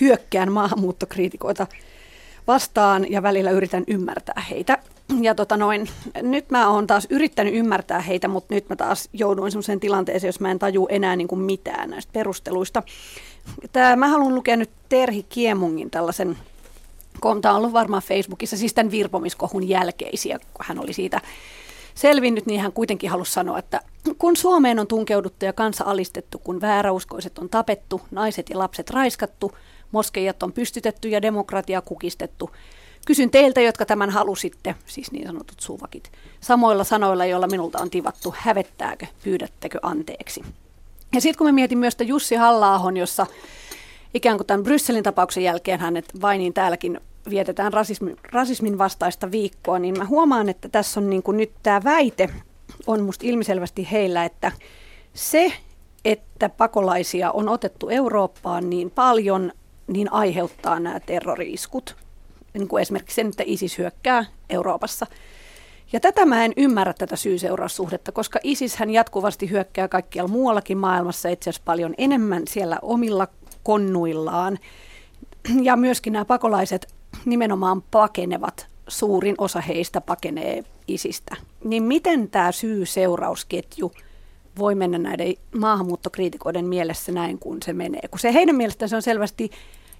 hyökkään 0.00 0.52
maahanmuuttokriitikoita 0.52 1.66
vastaan 2.46 3.10
ja 3.10 3.22
välillä 3.22 3.50
yritän 3.50 3.84
ymmärtää 3.86 4.44
heitä. 4.50 4.78
Ja 5.20 5.34
tota 5.34 5.56
noin, 5.56 5.88
nyt 6.22 6.50
mä 6.50 6.70
oon 6.70 6.86
taas 6.86 7.06
yrittänyt 7.10 7.54
ymmärtää 7.54 8.00
heitä, 8.00 8.28
mutta 8.28 8.54
nyt 8.54 8.68
mä 8.68 8.76
taas 8.76 9.08
jouduin 9.12 9.52
sellaiseen 9.52 9.80
tilanteeseen, 9.80 10.28
jos 10.28 10.40
mä 10.40 10.50
en 10.50 10.58
taju 10.58 10.86
enää 10.90 11.16
niin 11.16 11.28
kuin 11.28 11.40
mitään 11.40 11.90
näistä 11.90 12.12
perusteluista. 12.12 12.82
Tää, 13.72 13.96
mä 13.96 14.08
haluan 14.08 14.34
lukea 14.34 14.56
nyt 14.56 14.70
Terhi 14.88 15.22
Kiemungin 15.28 15.90
tällaisen, 15.90 16.38
tämä 17.42 17.54
on 17.54 17.58
ollut 17.58 17.72
varmaan 17.72 18.02
Facebookissa, 18.02 18.56
siis 18.56 18.74
tämän 18.74 18.90
virpomiskohun 18.90 19.68
jälkeisiä, 19.68 20.38
kun 20.38 20.64
hän 20.68 20.78
oli 20.78 20.92
siitä 20.92 21.20
selvinnyt, 21.94 22.46
niin 22.46 22.60
hän 22.60 22.72
kuitenkin 22.72 23.10
halusi 23.10 23.32
sanoa, 23.32 23.58
että 23.58 23.80
kun 24.18 24.36
Suomeen 24.36 24.78
on 24.78 24.86
tunkeuduttu 24.86 25.44
ja 25.44 25.52
kansa 25.52 25.84
alistettu, 25.84 26.38
kun 26.38 26.60
vääräuskoiset 26.60 27.38
on 27.38 27.48
tapettu, 27.48 28.00
naiset 28.10 28.50
ja 28.50 28.58
lapset 28.58 28.90
raiskattu, 28.90 29.52
moskeijat 29.92 30.42
on 30.42 30.52
pystytetty 30.52 31.08
ja 31.08 31.22
demokratia 31.22 31.80
kukistettu, 31.80 32.50
Kysyn 33.06 33.30
teiltä, 33.30 33.60
jotka 33.60 33.86
tämän 33.86 34.10
halusitte, 34.10 34.74
siis 34.86 35.12
niin 35.12 35.26
sanotut 35.26 35.60
suvakit, 35.60 36.12
samoilla 36.40 36.84
sanoilla, 36.84 37.26
joilla 37.26 37.46
minulta 37.46 37.78
on 37.78 37.90
tivattu, 37.90 38.34
hävettääkö, 38.38 39.06
pyydättekö 39.24 39.78
anteeksi. 39.82 40.44
Ja 41.14 41.20
sitten 41.20 41.38
kun 41.38 41.46
mä 41.46 41.52
mietin 41.52 41.78
myös 41.78 41.96
Jussi 42.04 42.34
halla 42.34 42.80
jossa 42.96 43.26
ikään 44.14 44.36
kuin 44.36 44.46
tämän 44.46 44.62
Brysselin 44.62 45.02
tapauksen 45.02 45.42
jälkeen 45.42 45.80
hänet 45.80 46.04
vainiin 46.20 46.52
täälläkin 46.52 47.00
vietetään 47.30 47.72
rasismin, 47.72 48.16
rasismin 48.32 48.78
vastaista 48.78 49.30
viikkoa, 49.30 49.78
niin 49.78 49.98
mä 49.98 50.04
huomaan, 50.04 50.48
että 50.48 50.68
tässä 50.68 51.00
on 51.00 51.10
niin 51.10 51.22
kuin 51.22 51.36
nyt 51.36 51.52
tämä 51.62 51.84
väite 51.84 52.30
on 52.86 53.02
musta 53.02 53.26
ilmiselvästi 53.26 53.88
heillä, 53.92 54.24
että 54.24 54.52
se, 55.14 55.52
että 56.04 56.48
pakolaisia 56.48 57.30
on 57.30 57.48
otettu 57.48 57.88
Eurooppaan 57.88 58.70
niin 58.70 58.90
paljon, 58.90 59.52
niin 59.86 60.12
aiheuttaa 60.12 60.80
nämä 60.80 61.00
terroriiskut. 61.00 61.96
Niin 62.54 62.68
kuin 62.68 62.80
esimerkiksi 62.80 63.14
sen, 63.14 63.28
että 63.28 63.42
ISIS 63.46 63.78
hyökkää 63.78 64.24
Euroopassa. 64.50 65.06
Ja 65.92 66.00
tätä 66.00 66.26
mä 66.26 66.44
en 66.44 66.52
ymmärrä 66.56 66.92
tätä 66.92 67.16
syy-seuraussuhdetta, 67.16 68.12
koska 68.12 68.38
ISIS 68.42 68.76
hän 68.76 68.90
jatkuvasti 68.90 69.50
hyökkää 69.50 69.88
kaikkialla 69.88 70.30
muuallakin 70.30 70.78
maailmassa 70.78 71.28
itse 71.28 71.50
asiassa 71.50 71.64
paljon 71.64 71.94
enemmän 71.98 72.42
siellä 72.48 72.78
omilla 72.82 73.28
konnuillaan. 73.62 74.58
Ja 75.62 75.76
myöskin 75.76 76.12
nämä 76.12 76.24
pakolaiset 76.24 76.94
nimenomaan 77.24 77.82
pakenevat, 77.82 78.66
suurin 78.88 79.34
osa 79.38 79.60
heistä 79.60 80.00
pakenee 80.00 80.64
isistä. 80.88 81.36
Niin 81.64 81.82
miten 81.82 82.30
tämä 82.30 82.52
syy-seurausketju 82.52 83.92
voi 84.58 84.74
mennä 84.74 84.98
näiden 84.98 85.34
maahanmuuttokriitikoiden 85.58 86.64
mielessä 86.64 87.12
näin, 87.12 87.38
kun 87.38 87.62
se 87.62 87.72
menee? 87.72 88.08
Kun 88.10 88.20
se 88.20 88.34
heidän 88.34 88.56
mielestään 88.56 88.88
se 88.88 88.96
on 88.96 89.02
selvästi, 89.02 89.50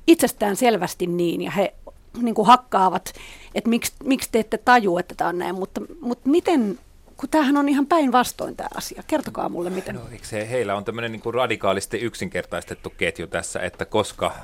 itsestään 0.07 0.57
selvästi 0.57 1.07
niin, 1.07 1.43
ja 1.43 1.51
he 1.51 1.75
niin 2.23 2.35
kuin 2.35 2.47
hakkaavat, 2.47 3.13
että 3.55 3.71
miksi, 3.71 3.93
miksi 4.05 4.29
te 4.33 4.39
ette 4.39 4.59
taju, 4.59 4.99
että 4.99 5.15
tämä 5.15 5.29
on 5.29 5.39
näin, 5.39 5.55
mutta, 5.55 5.81
mutta 6.01 6.29
miten 6.29 6.79
kun 7.17 7.29
tämähän 7.29 7.57
on 7.57 7.69
ihan 7.69 7.87
päinvastoin 7.87 8.57
tämä 8.57 8.69
asia. 8.75 9.03
Kertokaa 9.07 9.49
mulle, 9.49 9.71
miten. 9.71 9.95
No, 9.95 10.01
se, 10.23 10.51
heillä 10.51 10.77
on 10.77 10.85
tämmöinen 10.85 11.13
niin 11.13 11.35
radikaalisti 11.35 11.99
yksinkertaistettu 11.99 12.91
ketju 12.91 13.27
tässä, 13.27 13.61
että 13.61 13.85
koska 13.85 14.35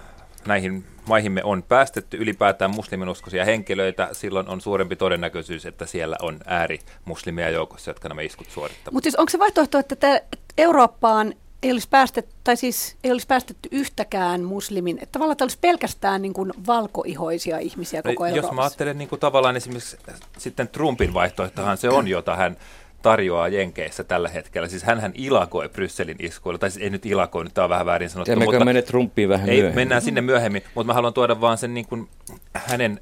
näihin 0.47 0.85
maihimme 1.09 1.45
on 1.45 1.63
päästetty 1.63 2.17
ylipäätään 2.17 2.71
musliminuskoisia 2.71 3.45
henkilöitä, 3.45 4.09
silloin 4.13 4.49
on 4.49 4.61
suurempi 4.61 4.97
todennäköisyys, 4.97 5.67
että 5.67 5.87
siellä 5.87 6.17
on 6.23 6.41
äärimuslimia 6.47 7.51
joukossa, 7.51 7.91
jotka 7.91 8.09
nämä 8.09 8.21
iskut 8.21 8.51
suorittavat. 8.51 8.93
Mutta 8.93 9.05
siis 9.05 9.17
onko 9.17 9.31
se 9.31 9.39
vaihtoehto, 9.39 9.79
että 9.79 10.21
Eurooppaan 10.59 11.35
ei 11.63 11.73
olisi 11.73 11.89
päästetty, 11.89 12.35
tai 12.45 12.57
siis 12.57 12.97
ei 13.05 13.13
olisi 13.13 13.27
päästetty 13.27 13.69
yhtäkään 13.73 14.43
muslimin, 14.43 14.99
että 15.03 15.13
tavallaan 15.13 15.37
olisi 15.41 15.59
pelkästään 15.61 16.23
niin 16.23 16.33
kuin 16.33 16.53
valkoihoisia 16.67 17.59
ihmisiä 17.59 18.03
koko 18.03 18.25
no, 18.25 18.29
Jos 18.29 18.37
Euroopassa. 18.37 18.55
mä 18.55 18.63
ajattelen 18.63 18.99
niin 18.99 19.09
kuin 19.09 19.21
tavallaan 19.21 19.57
esimerkiksi 19.57 19.97
sitten 20.39 20.69
Trumpin 20.69 21.15
vaihtoehtohan 21.15 21.77
se 21.77 21.89
on, 21.89 22.09
jota 22.09 22.37
hän 22.37 22.57
tarjoaa 23.03 23.49
Jenkeissä 23.49 24.05
tällä 24.05 24.29
hetkellä. 24.29 24.69
Siis 24.69 24.83
hän 24.83 25.13
ilakoi 25.15 25.69
Brysselin 25.69 26.17
iskuilla, 26.19 26.59
tai 26.59 26.71
siis 26.71 26.85
ei 26.85 26.91
nyt 26.91 27.07
ilakoi, 27.07 27.45
nyt 27.45 27.55
tämä 27.55 27.65
on 27.65 27.71
vähän 27.71 27.87
väärin 27.87 28.11
sanottu. 28.11 28.33
Emmekö 28.33 28.53
mutta 28.53 28.65
mene 28.65 28.83
Trumpiin 28.83 29.29
vähän 29.29 29.49
ei, 29.49 29.57
myöhemmin? 29.57 29.75
Mennään 29.75 30.03
sinne 30.03 30.21
myöhemmin, 30.21 30.63
mutta 30.75 30.87
mä 30.87 30.95
haluan 30.95 31.15
tuoda 31.15 31.41
vaan 31.41 31.59
sen 31.59 31.75
niin 31.75 31.87
kuin, 31.87 32.09
hänen 32.55 33.01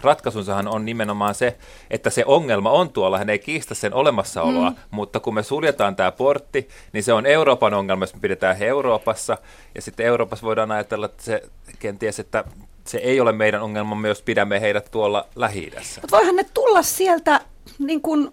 ratkaisunsahan 0.00 0.68
on 0.68 0.84
nimenomaan 0.84 1.34
se, 1.34 1.56
että 1.90 2.10
se 2.10 2.24
ongelma 2.26 2.70
on 2.70 2.90
tuolla, 2.90 3.18
hän 3.18 3.30
ei 3.30 3.38
kiistä 3.38 3.74
sen 3.74 3.94
olemassaoloa, 3.94 4.70
mm. 4.70 4.76
mutta 4.90 5.20
kun 5.20 5.34
me 5.34 5.42
suljetaan 5.42 5.96
tämä 5.96 6.12
portti, 6.12 6.68
niin 6.92 7.04
se 7.04 7.12
on 7.12 7.26
Euroopan 7.26 7.74
ongelma, 7.74 8.02
jos 8.02 8.14
me 8.14 8.20
pidetään 8.20 8.56
he 8.56 8.66
Euroopassa, 8.66 9.38
ja 9.74 9.82
sitten 9.82 10.06
Euroopassa 10.06 10.46
voidaan 10.46 10.72
ajatella, 10.72 11.06
että 11.06 11.22
se 11.22 11.42
kenties, 11.78 12.20
että 12.20 12.44
se 12.84 12.98
ei 12.98 13.20
ole 13.20 13.32
meidän 13.32 13.62
ongelmamme, 13.62 14.08
jos 14.08 14.22
pidämme 14.22 14.60
heidät 14.60 14.88
tuolla 14.90 15.28
lähi 15.36 15.72
Mutta 16.00 16.16
voihan 16.16 16.36
ne 16.36 16.44
tulla 16.54 16.82
sieltä 16.82 17.40
niin 17.78 18.02
kuin 18.02 18.30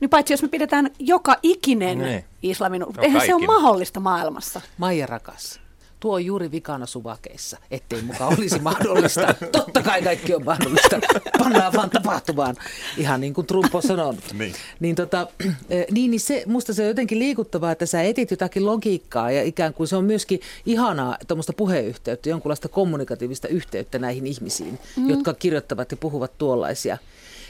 niin 0.00 0.10
paitsi 0.10 0.32
jos 0.32 0.42
me 0.42 0.48
pidetään 0.48 0.90
joka 0.98 1.36
ikinen 1.42 1.98
Niin. 1.98 2.24
islamin, 2.42 2.80
No 2.80 2.92
eihän 3.02 3.26
se 3.26 3.34
ole 3.34 3.46
mahdollista 3.46 4.00
maailmassa. 4.00 4.60
Maija 4.78 5.06
rakas, 5.06 5.60
tuo 6.00 6.14
on 6.14 6.24
juuri 6.24 6.50
vikana 6.50 6.86
suvakeissa, 6.86 7.58
ettei 7.70 8.02
mukaan 8.02 8.34
olisi 8.38 8.58
mahdollista. 8.58 9.34
Totta 9.52 9.82
kai 9.82 10.02
kaikki 10.02 10.34
on 10.34 10.44
mahdollista. 10.44 11.00
Pannaan 11.38 11.72
vaan 11.72 11.90
tapahtumaan, 11.90 12.56
ihan 12.96 13.20
niin 13.20 13.34
kuin 13.34 13.46
Trump 13.46 13.74
on 13.74 13.82
sanonut. 13.82 14.24
Niin. 14.32 14.54
Niin, 14.80 14.96
tota, 14.96 15.26
eh, 15.70 15.86
niin, 15.90 16.10
niin 16.10 16.20
se, 16.20 16.42
musta 16.46 16.74
se 16.74 16.82
on 16.82 16.88
jotenkin 16.88 17.18
liikuttavaa, 17.18 17.72
että 17.72 17.86
sä 17.86 18.02
etit 18.02 18.30
jotakin 18.30 18.66
logiikkaa 18.66 19.30
ja 19.30 19.42
ikään 19.42 19.74
kuin 19.74 19.88
se 19.88 19.96
on 19.96 20.04
myöskin 20.04 20.40
ihanaa 20.66 21.16
tuommoista 21.28 21.52
puheyhteyttä, 21.52 22.28
jonkunlaista 22.28 22.68
kommunikatiivista 22.68 23.48
yhteyttä 23.48 23.98
näihin 23.98 24.26
ihmisiin, 24.26 24.78
mm. 24.96 25.10
jotka 25.10 25.34
kirjoittavat 25.34 25.90
ja 25.90 25.96
puhuvat 25.96 26.38
tuollaisia. 26.38 26.98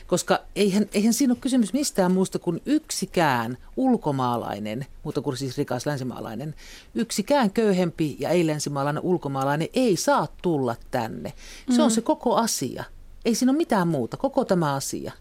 Koska 0.06 0.38
eihän, 0.56 0.86
eihän 0.94 1.14
siinä 1.14 1.32
ole 1.32 1.38
kysymys 1.40 1.72
mistään 1.72 2.12
muusta 2.12 2.38
kuin 2.38 2.62
yksikään 2.66 3.58
ulkomaalainen, 3.76 4.86
muuta 5.02 5.22
kuin 5.22 5.36
siis 5.36 5.58
rikas 5.58 5.86
länsimaalainen, 5.86 6.54
yksikään 6.94 7.50
köyhempi 7.50 8.16
ja 8.18 8.28
ei-länsimaalainen 8.28 9.02
ulkomaalainen 9.02 9.68
ei 9.74 9.96
saa 9.96 10.28
tulla 10.42 10.76
tänne. 10.90 11.32
Se 11.70 11.82
on 11.82 11.90
se 11.90 12.00
koko 12.00 12.36
asia. 12.36 12.84
Ei 13.24 13.34
siinä 13.34 13.50
ole 13.50 13.56
mitään 13.56 13.88
muuta, 13.88 14.16
koko 14.16 14.44
tämä 14.44 14.74
asia. 14.74 15.12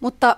Mutta 0.00 0.36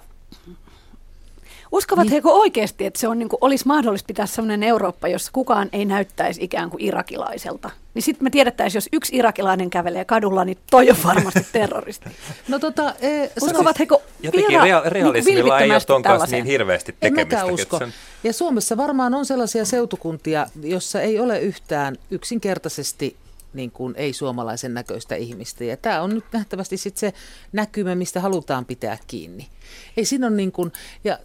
uskovat 1.75 2.07
niin. 2.07 2.23
he 2.25 2.31
oikeasti, 2.31 2.87
että 2.87 3.00
se 3.00 3.09
on, 3.09 3.19
niin 3.19 3.28
kuin, 3.28 3.38
olisi 3.40 3.66
mahdollista 3.66 4.07
pitää 4.07 4.26
sellainen 4.26 4.62
Eurooppa, 4.62 5.09
jossa 5.09 5.31
kukaan 5.33 5.69
ei 5.73 5.85
näyttäisi 5.85 6.45
ikään 6.45 6.71
kuin 6.71 6.83
irakilaiselta? 6.83 7.71
Niin 7.95 8.02
sitten 8.02 8.25
me 8.25 8.31
tiedettäisiin, 8.31 8.76
jos 8.76 8.88
yksi 8.93 9.16
irakilainen 9.16 9.71
kävelee 9.71 10.04
kadulla, 10.04 10.45
niin 10.45 10.59
toi 10.71 10.90
on 10.90 10.97
varmasti 11.04 11.47
terroristi. 11.52 12.11
No 12.49 12.59
tota, 12.59 12.95
e, 13.00 13.31
Uskovat 13.43 13.78
he, 13.78 13.87
kun 13.87 13.99
Jotenkin 14.23 14.61
rea- 14.61 14.62
niin 14.64 14.93
realismilla 14.93 15.61
ei 15.61 15.71
ole 15.71 15.81
ton 15.81 16.02
kanssa 16.02 16.37
niin 16.37 16.45
hirveästi 16.45 16.93
En 16.93 16.97
tekemistä. 17.14 17.40
että 17.40 17.52
usko. 17.52 17.78
se 17.78 17.85
on- 17.85 17.93
Ja 18.25 18.33
Suomessa 18.33 18.76
varmaan 18.76 19.14
on 19.14 19.26
sellaisia 19.26 19.64
seutukuntia, 19.64 20.47
jossa 20.62 21.00
ei 21.00 21.19
ole 21.21 21.38
yhtään 21.40 21.97
yksinkertaisesti 22.11 23.16
niin 23.54 23.70
kuin 23.70 23.94
ei-suomalaisen 23.96 24.75
näköistä 24.75 25.14
ihmistä. 25.14 25.64
Ja 25.64 25.76
tämä 25.76 26.02
on 26.02 26.11
nyt 26.11 26.25
nähtävästi 26.32 26.76
sit 26.76 26.96
se 26.96 27.12
näkymä, 27.52 27.94
mistä 27.94 28.20
halutaan 28.20 28.64
pitää 28.64 28.99
kiinni. 29.06 29.49
Ei 29.96 30.04
siinä, 30.04 30.26
ole 30.26 30.37
niin 30.37 30.52
kuin, 30.52 30.73
ja, 31.04 31.18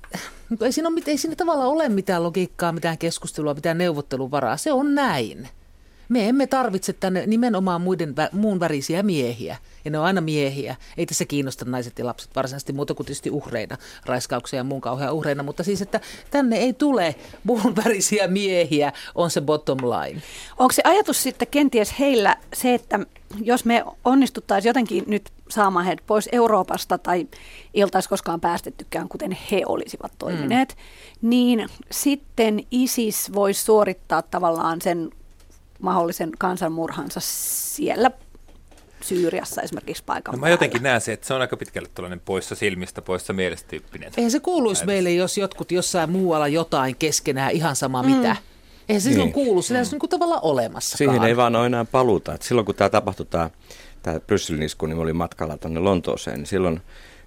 ei 0.62 0.72
siinä, 0.72 0.90
ole, 0.90 1.02
ei 1.06 1.18
siinä 1.18 1.36
tavallaan 1.36 1.70
ole 1.70 1.90
mitään 1.90 2.24
logiikkaa, 2.24 2.72
mitään 2.72 2.98
keskustelua, 2.98 3.54
mitään 3.54 3.78
neuvottelun 3.78 4.32
varaa. 4.32 4.58
Se 4.58 4.72
on 4.72 4.96
näin. 4.96 5.50
Me 6.10 6.30
emme 6.30 6.48
tarvitse 6.48 6.94
tänne 6.94 7.26
nimenomaan 7.26 7.82
muiden, 7.82 8.16
muun 8.32 8.60
värisiä 8.60 9.04
miehiä. 9.04 9.58
Ja 9.86 9.92
ne 9.92 10.00
on 10.00 10.06
aina 10.06 10.22
miehiä. 10.22 10.76
Ei 10.98 11.06
tässä 11.06 11.26
kiinnosta 11.26 11.66
naiset 11.66 12.00
ja 12.00 12.06
lapset 12.06 12.36
varsinaisesti 12.36 12.74
muuta 12.74 12.94
kuin 12.94 13.06
tietysti 13.06 13.30
uhreina, 13.30 13.78
raiskauksia 14.06 14.58
ja 14.58 14.64
muun 14.64 14.82
kauhean 14.82 15.14
uhreina. 15.14 15.44
Mutta 15.44 15.64
siis, 15.64 15.82
että 15.82 16.00
tänne 16.32 16.58
ei 16.58 16.74
tule 16.74 17.16
muun 17.44 17.76
värisiä 17.76 18.28
miehiä, 18.28 18.94
on 19.16 19.32
se 19.32 19.42
bottom 19.42 19.78
line. 19.78 20.22
Onko 20.58 20.72
se 20.72 20.82
ajatus 20.86 21.24
sitten 21.24 21.48
kenties 21.52 22.00
heillä 22.00 22.38
se, 22.54 22.74
että 22.74 23.00
jos 23.42 23.66
me 23.66 23.84
onnistuttaisiin 24.06 24.70
jotenkin 24.70 25.04
nyt 25.08 25.32
saamaan 25.50 25.86
heidät 25.86 26.06
pois 26.08 26.30
Euroopasta 26.32 26.98
tai 26.98 27.28
iltaisi 27.74 28.10
koskaan 28.10 28.42
päästettykään, 28.42 29.10
kuten 29.10 29.38
he 29.52 29.62
olisivat 29.66 30.12
toimineet, 30.20 30.76
mm. 31.22 31.30
niin 31.30 31.70
sitten 31.92 32.64
ISIS 32.72 33.34
voisi 33.34 33.64
suorittaa 33.64 34.22
tavallaan 34.22 34.82
sen 34.82 35.10
mahdollisen 35.80 36.30
kansanmurhansa 36.38 37.20
siellä 37.24 38.12
Syyriassa 39.02 39.62
esimerkiksi 39.62 40.04
paikan 40.06 40.32
No 40.34 40.40
mä 40.40 40.50
jotenkin 40.50 40.84
näen 40.84 41.02
se, 41.02 41.14
että 41.14 41.28
se 41.28 41.34
on 41.34 41.42
aika 41.42 41.58
pitkälle 41.58 41.90
tällainen 41.96 42.20
poissa 42.20 42.56
silmistä, 42.56 43.02
poissa 43.02 43.34
mielestä 43.34 43.68
tyyppinen. 43.70 44.12
Eihän 44.18 44.32
se 44.32 44.40
kuuluisi 44.40 44.86
meille, 44.86 45.12
jos 45.12 45.38
jotkut 45.38 45.72
jossain 45.72 46.10
muualla 46.10 46.48
jotain 46.48 46.96
keskenään 46.96 47.52
ihan 47.52 47.76
sama 47.76 48.04
mitä. 48.04 48.36
Eihän 48.90 49.02
se 49.02 49.10
silloin 49.10 49.26
Niin. 49.28 49.34
kuulu, 49.34 49.62
sillä 49.62 49.80
ei 49.80 49.84
ole 49.84 49.92
niin 49.92 50.00
kuin 50.00 50.10
tavallaan 50.10 50.42
olemassa. 50.44 50.98
Siihen 50.98 51.24
ei 51.24 51.38
vaan 51.38 51.56
ole 51.56 51.66
enää 51.66 51.86
paluuta. 51.86 52.34
Et 52.34 52.42
silloin 52.42 52.66
kun 52.66 52.76
tämä 52.76 52.90
tapahtui, 52.90 53.26
tämä, 53.26 53.50
tämä 54.04 54.20
Brysselin 54.20 54.64
isku, 54.64 54.86
niin 54.86 55.00
oli 55.00 55.14
matkalla 55.14 55.58
tuonne 55.58 55.80
Lontooseen, 55.80 56.38
niin 56.38 56.48
silloin 56.48 56.82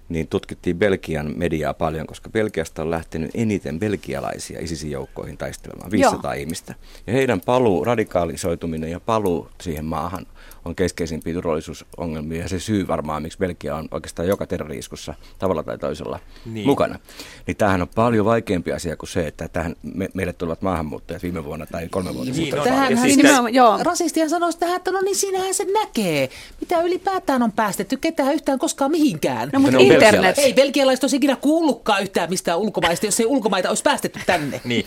niin 0.09 0.27
tutkittiin 0.27 0.79
Belgian 0.79 1.33
mediaa 1.35 1.73
paljon, 1.73 2.07
koska 2.07 2.29
Belgiasta 2.29 2.81
on 2.81 2.91
lähtenyt 2.91 3.31
eniten 3.33 3.79
belgialaisia 3.79 4.59
ISISin 4.59 4.91
joukkoihin 4.91 5.37
taistelemaan, 5.37 5.91
500 5.91 6.33
ihmistä. 6.33 6.75
Ja 7.07 7.13
heidän 7.13 7.41
paluu, 7.41 7.83
radikaalisoituminen 7.83 8.91
ja 8.91 8.99
paluu 8.99 9.49
siihen 9.61 9.85
maahan 9.85 10.25
on 10.65 10.75
keskeisimpiä 10.75 11.33
turvallisuusongelmia 11.33 12.41
ja 12.41 12.49
se 12.49 12.59
syy 12.59 12.87
varmaan, 12.87 13.21
miksi 13.21 13.37
Belgia 13.37 13.75
on 13.75 13.87
oikeastaan 13.91 14.27
joka 14.27 14.47
terroriiskussa 14.47 15.13
tavalla 15.39 15.63
tai 15.63 15.77
toisella 15.77 16.19
Niin. 16.45 16.53
niin. 16.53 16.67
mukana. 16.67 16.99
Niin 17.47 17.57
tämähän 17.57 17.81
on 17.81 17.87
paljon 17.95 18.25
vaikeampi 18.25 18.71
asia 18.73 18.97
kuin 18.97 19.09
se, 19.09 19.27
että 19.27 19.47
tähän 19.47 19.75
me, 19.83 20.09
meille 20.13 20.33
tulevat 20.33 20.61
maahanmuuttajat 20.61 21.23
viime 21.23 21.43
vuonna 21.45 21.65
tai 21.65 21.87
kolme 21.89 22.13
vuotta 22.13 22.25
Niin 22.25 22.35
sitten. 22.35 22.59
on. 22.59 22.65
Tähän 22.67 22.97
siis 22.97 23.17
Nimenomaan, 23.17 23.53
joo. 23.53 23.79
rasistihan 23.83 24.29
sanoisi 24.29 24.57
tähän, 24.59 24.75
että 24.75 24.91
no 24.91 25.01
niin 25.01 25.15
siinähän 25.15 25.53
se 25.53 25.65
näkee. 25.73 26.29
Mitä 26.61 26.81
ylipäätään 26.81 27.43
on 27.43 27.51
päästetty 27.51 27.97
ketään 27.97 28.33
yhtään 28.33 28.59
koskaan 28.59 28.91
mihinkään. 28.91 29.49
No, 29.53 29.59
mutta 29.59 29.77
internet. 29.79 30.01
belgialaiset. 30.01 30.45
Ei 30.45 30.53
belgialaiset 30.53 31.03
olisi 31.03 31.15
ikinä 31.15 31.35
kuullutkaan 31.35 32.01
yhtään 32.03 32.29
mistään 32.29 32.59
ulkomaista, 32.59 33.05
jos 33.05 33.19
ei 33.19 33.25
ulkomaita 33.25 33.69
olisi 33.69 33.83
päästetty 33.83 34.19
tänne. 34.25 34.61
Niin, 34.63 34.85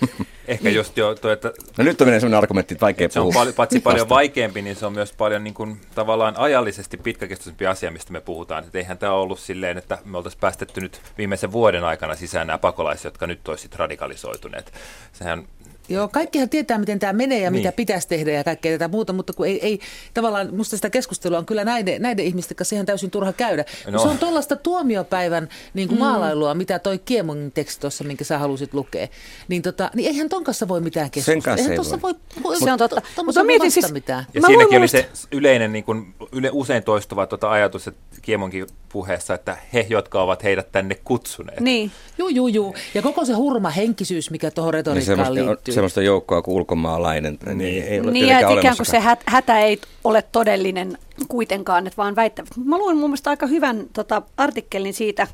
ehkä 0.49 0.71
just 0.71 0.97
jo 0.97 1.15
toi, 1.15 1.33
että 1.33 1.53
No 1.79 1.85
nyt 1.85 2.01
on 2.01 2.07
menee 2.07 2.21
sellainen 2.21 2.39
argumentti, 2.39 2.75
että 2.75 2.85
vaikea 2.85 3.09
se 3.11 3.21
on 3.21 3.25
puhua. 3.25 3.41
paljon, 3.41 3.55
paitsi 3.55 3.81
paljon 3.81 4.09
vaikeampi, 4.09 4.63
niin 4.63 4.77
se 4.77 4.87
on 4.87 4.93
myös 4.93 5.13
paljon 5.13 5.45
niin 5.45 5.55
kuin, 5.55 5.81
tavallaan 5.95 6.35
ajallisesti 6.37 6.97
pitkäkestoisempi 6.97 7.67
asia, 7.67 7.91
mistä 7.91 8.13
me 8.13 8.21
puhutaan. 8.21 8.65
Et 8.65 8.75
eihän 8.75 8.99
tämä 8.99 9.13
ollut 9.13 9.39
silleen, 9.39 9.79
että 9.79 9.99
me 10.05 10.17
oltaisiin 10.17 10.41
päästetty 10.41 10.81
nyt 10.81 11.01
viimeisen 11.19 11.53
vuoden 11.53 11.85
aikana 11.85 12.15
sisään 12.15 12.47
nämä 12.47 12.59
pakolaiset, 12.59 13.05
jotka 13.05 13.27
nyt 13.27 13.49
olisivat 13.49 13.75
radikalisoituneet. 13.75 14.73
Sehän 15.13 15.47
Joo, 15.89 16.09
kaikkihan 16.09 16.49
tietää, 16.49 16.79
miten 16.79 16.99
tämä 16.99 17.13
menee 17.13 17.39
ja 17.41 17.51
niin. 17.51 17.59
mitä 17.59 17.69
Niin. 17.69 17.77
pitäisi 17.77 18.09
tehdä 18.09 18.33
ja 18.33 18.45
kaikkea 18.45 18.73
tätä 18.73 18.89
muuta, 18.89 19.13
mutta 19.13 19.33
kun 19.33 19.47
ei, 19.47 19.61
ei 19.67 19.81
tavallaan, 20.15 20.55
musta 20.55 20.77
sitä 20.77 20.91
keskustelua 20.91 21.39
on 21.39 21.47
kyllä 21.47 21.65
näiden, 21.65 22.03
näiden 22.03 22.25
ihmisten 22.25 22.57
kanssa 22.57 22.75
ihan 22.77 22.87
täysin 22.87 23.11
turha 23.11 23.33
käydä. 23.33 23.65
No. 23.91 23.99
Se 23.99 24.09
on 24.09 24.19
tuollaista 24.19 24.57
tuomiopäivän 24.57 25.49
niin 25.75 25.89
kuin 25.89 25.99
mm. 25.99 26.05
maalailua, 26.05 26.55
mitä 26.55 26.79
toi 26.79 26.99
Kiemon 26.99 27.51
teksti 27.55 27.81
tuossa, 27.81 28.05
minkä 28.05 28.25
sä 28.25 28.39
halusit 28.39 28.75
lukea. 28.75 29.09
Niin, 29.49 29.63
tota, 29.63 29.91
niin 29.95 30.09
eihän 30.09 30.29
ton 30.29 30.45
kanssa 30.45 30.69
voi 30.69 30.81
mitään 30.81 31.11
keskustella. 31.11 31.43
kanssa 31.43 31.61
eihän 31.61 31.73
ei 31.73 31.77
tossa 31.77 32.03
voi. 32.03 32.15
voi. 32.43 32.61
Se 32.61 32.73
on 32.73 32.79
totta. 32.79 33.03
Mutta 33.25 33.45
mietin 33.45 33.71
siis- 33.71 33.93
mitään. 33.93 34.27
Ja 34.35 34.41
Mä 34.41 34.47
siinäkin 34.47 34.79
oli 34.79 34.89
se 34.89 35.09
yleinen, 35.33 35.73
niin 35.73 35.85
kuin, 35.85 36.15
yle, 36.33 36.51
usein 36.53 36.83
toistuva 36.83 37.27
tuota 37.27 37.51
ajatus, 37.51 37.89
että 37.89 38.01
Kiemonkin 38.23 38.67
puheessa, 38.93 39.35
että 39.35 39.57
he, 39.73 39.87
jotka 39.91 40.23
ovat 40.23 40.43
heidät 40.45 40.73
tänne 40.73 40.95
kutsuneet. 41.05 41.61
Niin. 41.61 41.91
Juu, 42.19 42.29
juu, 42.29 42.49
juu. 42.49 42.75
Ja 42.95 43.03
koko 43.03 43.25
se 43.25 43.33
hurma 43.33 43.71
henkisyys, 43.71 44.31
mikä 44.31 44.51
tuohon 44.51 44.69
Niin 44.73 44.79
retoriikkaan 44.79 45.19
semmoista, 45.27 45.47
liittyy. 45.51 45.75
Semmoista 45.77 46.03
joukkoa 46.03 46.43
kuin 46.43 46.55
ulkomaalainen, 46.55 47.39
niin, 47.47 47.59
niin. 47.59 47.85
ei 47.85 48.01
ole 48.01 48.11
Niin, 48.11 48.33
että 48.33 48.53
ikään 48.53 48.77
kuin 48.77 48.87
se 48.87 49.03
hätä 49.27 49.61
ei 49.61 49.81
ole 50.05 50.23
todellinen 50.23 50.99
kuitenkaan, 51.29 51.87
että 51.87 51.97
vaan 51.97 52.17
väittävät. 52.17 52.49
Mä 52.65 52.79
luin 52.79 52.97
mun 52.97 53.11
mielestä 53.11 53.31
aika 53.31 53.47
hyvän 53.47 53.87
tota, 53.93 54.23
artikkelin 54.37 54.95
siitä, 54.95 55.27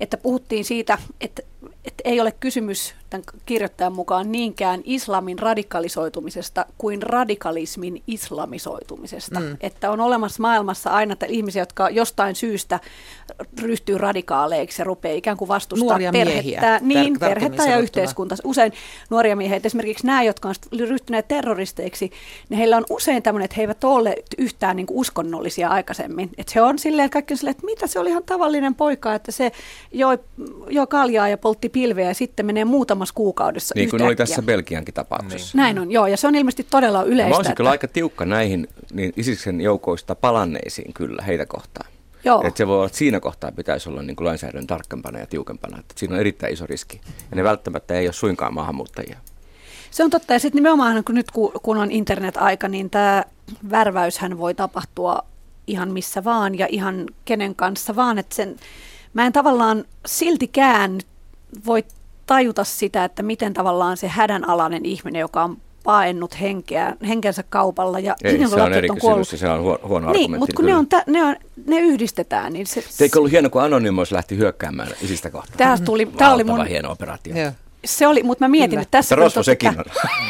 että 0.00 0.16
puhuttiin 0.16 0.64
siitä, 0.64 0.98
että, 1.20 1.42
että 1.84 2.02
ei 2.04 2.20
ole 2.20 2.32
kysymys 2.40 2.94
tämän 3.12 3.40
kirjoittajan 3.46 3.92
mukaan 3.92 4.32
niinkään 4.32 4.80
islamin 4.84 5.38
radikalisoitumisesta 5.38 6.66
kuin 6.78 7.02
radikalismin 7.02 8.02
islamisoitumisesta. 8.06 9.40
Mm. 9.40 9.56
Että 9.60 9.90
on 9.90 10.00
olemassa 10.00 10.42
maailmassa 10.42 10.90
aina 10.90 11.12
että 11.12 11.26
ihmisiä, 11.26 11.62
jotka 11.62 11.90
jostain 11.90 12.34
syystä 12.34 12.80
ryhtyy 13.62 13.98
radikaaleiksi 13.98 14.82
ja 14.82 14.84
rupeaa 14.84 15.16
ikään 15.16 15.36
kuin 15.36 15.48
vastustaa 15.48 15.88
Nuoria 15.88 16.12
perhettä, 16.12 16.80
miehiä, 16.82 17.02
niin, 17.02 17.18
perhettä 17.20 17.62
ja 17.62 17.78
yhteiskuntaa 17.78 17.92
yhteiskunta, 17.92 18.36
usein 18.44 18.72
nuoria 19.10 19.36
miehiä, 19.36 19.56
että 19.56 19.66
esimerkiksi 19.66 20.06
nämä, 20.06 20.22
jotka 20.22 20.48
on 20.48 20.54
ryhtyneet 20.88 21.28
terroristeiksi, 21.28 22.10
niin 22.48 22.58
heillä 22.58 22.76
on 22.76 22.84
usein 22.90 23.22
tämmöinen, 23.22 23.44
että 23.44 23.54
he 23.56 23.62
eivät 23.62 23.84
ole 23.84 24.16
yhtään 24.38 24.76
niin 24.76 24.86
kuin 24.86 24.98
uskonnollisia 24.98 25.68
aikaisemmin. 25.68 26.30
Että 26.38 26.52
se 26.52 26.62
on 26.62 26.78
silleen, 26.78 27.06
että 27.06 27.12
kaikki 27.12 27.34
on 27.34 27.38
silleen, 27.38 27.50
että 27.50 27.66
mitä 27.66 27.86
se 27.86 27.98
oli 27.98 28.10
ihan 28.10 28.22
tavallinen 28.24 28.74
poika, 28.74 29.14
että 29.14 29.32
se 29.32 29.52
joi, 29.92 30.18
joi 30.70 30.86
kaljaa 30.86 31.28
ja 31.28 31.38
poltti 31.38 31.68
pilveä 31.68 32.08
ja 32.08 32.14
sitten 32.14 32.46
menee 32.46 32.64
muutama 32.64 33.01
muutamassa 33.02 33.14
kuukaudessa 33.14 33.74
Niin 33.76 33.90
kuin 33.90 34.02
oli 34.02 34.16
tässä 34.16 34.42
Belgiankin 34.42 34.94
tapauksessa. 34.94 35.58
Näin 35.58 35.78
on, 35.78 35.90
joo, 35.92 36.06
ja 36.06 36.16
se 36.16 36.26
on 36.26 36.34
ilmeisesti 36.34 36.66
todella 36.70 37.02
Niin. 37.02 37.12
yleistä. 37.12 37.30
Mä 37.30 37.36
olisin 37.36 37.54
kyllä 37.54 37.68
että- 37.70 37.84
aika 37.84 37.88
tiukka 37.88 38.24
näihin 38.24 38.68
niin 38.92 39.12
Isiksen 39.16 39.60
joukoista 39.60 40.14
palanneisiin 40.14 40.92
kyllä 40.94 41.22
heitä 41.22 41.46
kohtaan. 41.46 41.90
Joo. 42.24 42.42
Että 42.46 42.58
se 42.58 42.66
voi 42.66 42.76
olla, 42.76 42.86
että 42.86 42.98
siinä 42.98 43.20
kohtaa 43.20 43.52
pitäisi 43.52 43.88
olla 43.88 44.02
niin 44.02 44.16
kuin 44.16 44.26
lainsäädännön 44.26 44.66
tarkkempana 44.66 45.18
ja 45.18 45.26
tiukempana. 45.26 45.78
Että 45.80 45.94
siinä 45.96 46.14
on 46.14 46.20
erittäin 46.20 46.52
iso 46.52 46.66
riski. 46.66 47.00
Ja 47.30 47.36
ne 47.36 47.44
välttämättä 47.44 47.94
ei 47.94 48.06
ole 48.06 48.12
suinkaan 48.12 48.54
maahanmuuttajia. 48.54 49.18
Se 49.90 50.04
on 50.04 50.10
totta, 50.10 50.32
ja 50.32 50.38
sitten 50.38 50.58
nimenomaan 50.58 51.04
kun 51.04 51.14
nyt 51.14 51.30
kun, 51.62 51.76
on 51.78 51.90
internet-aika, 51.92 52.68
niin 52.68 52.90
tämä 52.90 53.24
värväyshän 53.70 54.38
voi 54.38 54.54
tapahtua 54.54 55.18
ihan 55.66 55.92
missä 55.92 56.24
vaan 56.24 56.58
ja 56.58 56.66
ihan 56.70 57.06
kenen 57.24 57.54
kanssa 57.54 57.96
vaan, 57.96 58.18
että 58.18 58.34
sen, 58.34 58.56
mä 59.14 59.26
en 59.26 59.32
tavallaan 59.32 59.84
siltikään 60.06 60.94
nyt 60.94 61.06
voi 61.66 61.84
tajuta 62.26 62.64
sitä, 62.64 63.04
että 63.04 63.22
miten 63.22 63.54
tavallaan 63.54 63.96
se 63.96 64.08
hädänalainen 64.08 64.86
ihminen, 64.86 65.20
joka 65.20 65.42
on 65.42 65.56
paennut 65.84 66.40
henkeä, 66.40 66.96
henkensä 67.08 67.42
kaupalla 67.48 67.98
ja 67.98 68.16
Ei, 68.24 68.48
se 68.48 68.62
on 68.62 68.72
eri 68.72 68.88
kysymys 68.88 69.32
ja 69.32 69.38
se 69.38 69.48
on 69.48 69.62
huono, 69.62 69.78
huono 69.88 70.06
Niin, 70.12 70.20
argumentti. 70.24 70.38
mutta 70.38 70.52
kun 70.56 70.66
ne, 70.66 70.74
on, 70.76 70.86
tä, 70.86 71.04
ne, 71.06 71.22
on, 71.24 71.36
ne 71.66 71.78
yhdistetään, 71.80 72.52
niin 72.52 72.66
se, 72.66 72.84
Eikö 73.00 73.18
ollut 73.18 73.32
hieno, 73.32 73.50
kun 73.50 73.62
Anonymous 73.62 74.12
lähti 74.12 74.36
hyökkäämään 74.36 74.88
Isistä 75.02 75.30
kohtaan? 75.30 75.58
Tää 75.58 75.78
tuli- 75.84 76.06
tää 76.06 76.34
oli 76.34 76.46
Valtava 76.46 76.64
mun- 76.64 76.68
hieno 76.68 76.90
operaatio. 76.92 77.36
Joo. 77.36 77.52
se 77.84 78.06
oli, 78.06 78.22
mutta 78.22 78.44
mä 78.44 78.48
mietin 78.48 78.70
Kyllä. 78.70 78.80
nyt 78.80 78.90
tässä. 78.90 79.14
Mutta 79.16 79.24
rosvo 79.24 79.42
sekin 79.42 79.70
että- 79.70 79.82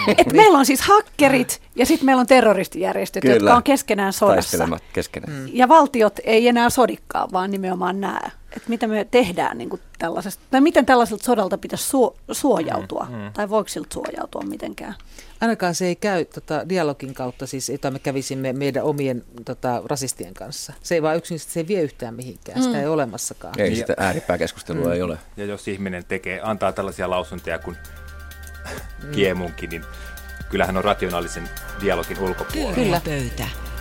on. 0.09 0.15
Et 0.19 0.33
meillä 0.33 0.59
on 0.59 0.67
siis 0.67 0.81
hakkerit 0.81 1.63
ja 1.77 1.87
sitten 1.87 2.07
meillä 2.07 2.21
on 2.21 2.27
terroristijärjestöt, 2.27 3.23
Kyllä. 3.23 3.35
jotka 3.37 3.55
on 3.55 3.63
keskenään 3.63 4.13
sodassa. 4.13 4.69
Keskenään. 4.93 5.33
Mm. 5.33 5.49
Ja 5.53 5.69
valtiot 5.69 6.15
ei 6.25 6.49
enää 6.49 6.71
sodikkaa, 6.71 7.29
vaan 7.33 7.51
nimenomaan 7.51 8.01
nämä. 8.01 8.21
Että 8.57 8.69
mitä 8.69 8.87
me 8.87 9.07
tehdään 9.11 9.59
niin 9.59 9.71
kuin 9.71 9.83
tällaisesta, 9.99 10.43
tai 10.51 10.61
miten 10.61 10.87
tällaiselta 10.87 11.25
sodalta 11.25 11.59
pitäisi 11.59 11.85
suo, 11.85 12.17
suojautua, 12.33 13.07
mm. 13.11 13.33
tai 13.33 13.49
voiko 13.49 13.69
siltä 13.69 13.95
suojautua 13.95 14.43
mitenkään. 14.43 14.95
Ainakaan 15.41 15.75
se 15.75 15.87
ei 15.87 15.97
käy 15.97 16.25
tota, 16.25 16.69
dialogin 16.69 17.15
kautta, 17.15 17.47
siis, 17.47 17.69
jota 17.69 17.91
me 17.91 17.99
kävisimme 17.99 18.53
meidän 18.53 18.85
omien 18.85 19.25
tota, 19.45 19.83
rasistien 19.85 20.35
kanssa. 20.35 20.73
Se 20.83 20.95
ei 20.95 21.03
vaan 21.03 21.17
yksin, 21.17 21.39
se 21.39 21.61
ei 21.61 21.69
vie 21.69 21.83
yhtään 21.83 22.15
mihinkään, 22.15 22.59
mm. 22.59 22.65
sitä 22.65 22.81
ei 22.81 22.87
olemassakaan. 22.87 23.61
Ei 23.61 23.77
sitä 23.77 23.95
ääripääkeskustelua 23.97 24.87
mm. 24.87 24.93
ei 24.93 25.03
ole. 25.03 25.19
Ja 25.37 25.45
jos 25.45 25.69
ihminen 25.69 26.05
tekee, 26.05 26.41
antaa 26.43 26.73
tällaisia 26.73 27.11
lausuntoja 27.11 27.59
kuin 27.59 27.77
kiemunkin, 29.13 29.71
niin 29.71 29.85
kyllähän 30.51 30.77
on 30.77 30.85
rationaalisen 30.85 31.51
dialogin 31.81 32.19
ulkopuolella. 32.19 32.75
Kyllä. 32.75 33.01
Pöytä. 33.05 33.72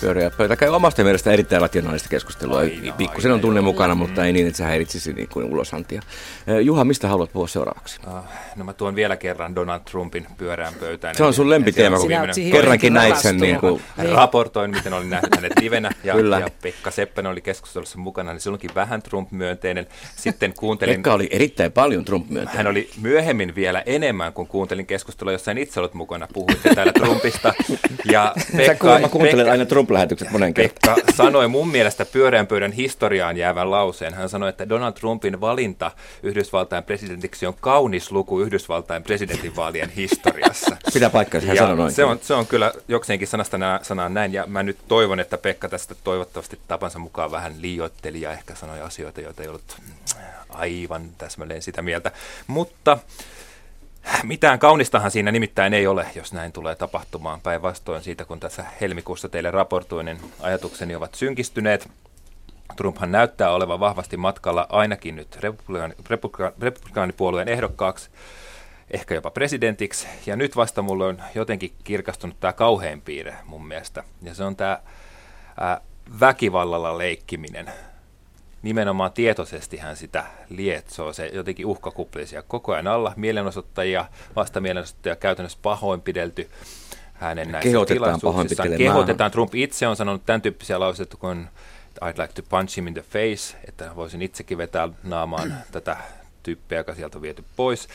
Pyöreä 0.00 0.30
pöytä 0.30 0.56
käy 0.56 0.68
omasta 0.68 1.04
mielestä 1.04 1.32
erittäin 1.32 1.62
rationaalista 1.62 2.08
keskustelua. 2.08 2.58
Aina, 2.58 2.92
Pikkusen 2.92 3.30
on 3.30 3.34
aina, 3.34 3.42
tunne 3.42 3.58
joo. 3.58 3.64
mukana, 3.64 3.94
mutta 3.94 4.24
ei 4.24 4.32
niin, 4.32 4.46
että 4.46 4.56
se 4.58 4.64
häiritsisi 4.64 5.12
niin 5.12 5.28
kuin 5.28 5.46
ulosantia. 5.46 6.02
Eh, 6.46 6.58
Juha, 6.60 6.84
mistä 6.84 7.08
haluat 7.08 7.32
puhua 7.32 7.48
seuraavaksi? 7.48 8.00
Ah, 8.06 8.22
No 8.56 8.64
mä 8.64 8.72
tuon 8.72 8.94
vielä 8.96 9.16
kerran 9.16 9.54
Donald 9.54 9.80
Trumpin 9.90 10.26
pyörään 10.38 10.74
pöydään. 10.80 11.14
Se 11.14 11.24
on 11.24 11.34
sun 11.34 11.50
lempiteema, 11.50 11.98
kun 11.98 12.10
kerrankin 12.52 12.94
näit 12.94 13.16
sen 13.16 13.36
niin 13.36 13.58
kuin, 13.60 13.82
Niin. 13.96 14.12
Raportoin, 14.12 14.70
miten 14.70 14.92
olin 14.92 15.10
nähnyt 15.10 15.34
hänet 15.36 15.52
livenä 15.60 15.90
ja, 16.04 16.14
Kyllä. 16.14 16.38
ja 16.40 16.48
Pekka 16.62 16.90
Seppänen 16.90 17.32
oli 17.32 17.40
keskustelussa 17.40 17.98
mukana, 17.98 18.32
niin 18.32 18.40
silloinkin 18.40 18.70
vähän 18.74 19.02
Trump-myönteinen. 19.02 19.86
Sitten 20.16 20.54
kuuntelin, 20.58 20.94
Pekka 20.94 21.12
oli 21.14 21.28
erittäin 21.30 21.72
paljon 21.72 22.04
trump 22.04 22.28
myönteinen. 22.30 22.56
hän 22.56 22.66
oli 22.66 22.90
myöhemmin 23.02 23.54
vielä 23.54 23.82
enemmän, 23.86 24.32
kun 24.32 24.46
kuuntelin 24.46 24.86
keskustelua, 24.86 25.32
jossa 25.32 25.50
en 25.50 25.58
itse 25.58 25.80
ollut 25.80 25.94
mukana. 25.94 26.28
Puhuitte 26.32 26.74
täällä 26.74 26.92
Trumpista. 26.92 27.54
Ja 28.12 28.34
Sä 28.66 28.74
kuulemma 28.74 29.08
kuuntelet 29.08 29.46
Pekka- 29.46 29.50
aina 29.50 29.64
Trump-lähetykset 29.88 30.30
monen 30.30 30.54
kertaan. 30.54 30.94
Pekka 30.94 31.12
sanoi 31.22 31.48
mun 31.48 31.68
mielestä 31.68 32.04
pyöreän 32.04 32.46
pöydän 32.46 32.72
historiaan 32.72 33.36
jäävän 33.36 33.70
lauseen. 33.70 34.14
Hän 34.14 34.28
sanoi, 34.28 34.48
että 34.48 34.68
Donald 34.68 34.92
Trumpin 34.92 35.40
valinta 35.40 35.90
Yhdysvaltain 36.22 36.84
presidentiksi 36.84 37.46
on 37.46 37.54
kaunis 37.60 38.12
luku 38.12 38.40
Yhdysvaltain 38.40 39.02
presidentinvaalien 39.02 39.90
historiassa. 39.90 40.76
Pitää 40.94 41.10
paikkaa, 41.10 41.40
hän 41.40 41.56
sanoi 41.56 41.76
noin. 41.76 41.92
se, 41.92 42.04
on, 42.04 42.18
se 42.22 42.34
on 42.34 42.46
kyllä 42.46 42.72
jokseenkin 42.88 43.28
sanasta 43.28 43.58
nä- 43.58 43.80
sanaan 43.82 44.14
näin, 44.14 44.32
ja 44.32 44.46
mä 44.46 44.62
nyt 44.62 44.78
toivon, 44.88 45.20
että 45.20 45.38
Pekka 45.38 45.68
tästä 45.68 45.94
toivottavasti 46.04 46.58
tapansa 46.68 46.98
mukaan 46.98 47.30
vähän 47.30 47.62
liioitteli 47.62 48.20
ja 48.20 48.32
ehkä 48.32 48.54
sanoi 48.54 48.80
asioita, 48.80 49.20
joita 49.20 49.42
ei 49.42 49.48
ollut 49.48 49.76
aivan 50.48 51.08
täsmälleen 51.18 51.62
sitä 51.62 51.82
mieltä. 51.82 52.12
Mutta 52.46 52.98
mitään 54.22 54.58
kaunistahan 54.58 55.10
siinä 55.10 55.32
nimittäin 55.32 55.74
ei 55.74 55.86
ole, 55.86 56.06
jos 56.14 56.32
näin 56.32 56.52
tulee 56.52 56.74
tapahtumaan. 56.74 57.40
Päinvastoin 57.40 58.02
siitä, 58.02 58.24
kun 58.24 58.40
tässä 58.40 58.64
helmikuussa 58.80 59.28
teille 59.28 59.50
raportoin, 59.50 60.06
niin 60.06 60.20
ajatukseni 60.40 60.94
ovat 60.94 61.14
synkistyneet. 61.14 61.90
Trumphan 62.76 63.12
näyttää 63.12 63.50
olevan 63.50 63.80
vahvasti 63.80 64.16
matkalla 64.16 64.66
ainakin 64.68 65.16
nyt 65.16 65.36
republikaani, 65.36 65.94
republika- 66.08 66.52
republikaanipuolueen 66.60 67.48
ehdokkaaksi, 67.48 68.10
ehkä 68.90 69.14
jopa 69.14 69.30
presidentiksi. 69.30 70.06
Ja 70.26 70.36
nyt 70.36 70.56
vasta 70.56 70.82
mulle 70.82 71.04
on 71.04 71.22
jotenkin 71.34 71.72
kirkastunut 71.84 72.40
tämä 72.40 72.52
kauhein 72.52 73.00
piirre 73.00 73.36
mun 73.44 73.68
mielestä. 73.68 74.04
Ja 74.22 74.34
se 74.34 74.44
on 74.44 74.56
tämä 74.56 74.78
väkivallalla 76.20 76.98
leikkiminen. 76.98 77.72
Nimenomaan 78.62 79.12
tietoisesti 79.12 79.76
hän 79.76 79.96
sitä 79.96 80.24
lietsoo, 80.48 81.12
se 81.12 81.26
jotenkin 81.26 81.66
uhkakuplisia 81.66 82.42
koko 82.42 82.72
ajan 82.72 82.86
alla. 82.86 83.12
Mielenosoittajia, 83.16 84.04
vasta 84.36 84.60
mielenosoittajia 84.60 85.16
käytännössä 85.16 85.58
pahoinpidelty 85.62 86.50
hänen 87.14 87.52
näissä 87.52 87.70
Kehotetaan 87.70 88.20
tilaisuuksissaan. 88.20 88.68
Kehotetaan. 88.78 89.30
Trump 89.30 89.54
itse 89.54 89.86
on 89.86 89.96
sanonut 89.96 90.26
tämän 90.26 90.42
tyyppisiä 90.42 90.80
lauseita 90.80 91.16
kuin 91.16 91.48
I'd 92.04 92.22
like 92.22 92.32
to 92.34 92.42
punch 92.48 92.76
him 92.76 92.86
in 92.86 92.94
the 92.94 93.02
face, 93.02 93.56
että 93.68 93.90
voisin 93.96 94.22
itsekin 94.22 94.58
vetää 94.58 94.88
naamaan 95.04 95.54
tätä 95.72 95.96
tyyppiä, 96.42 96.78
joka 96.78 96.94
sieltä 96.94 97.18
on 97.18 97.22
viety 97.22 97.44
pois. 97.56 97.88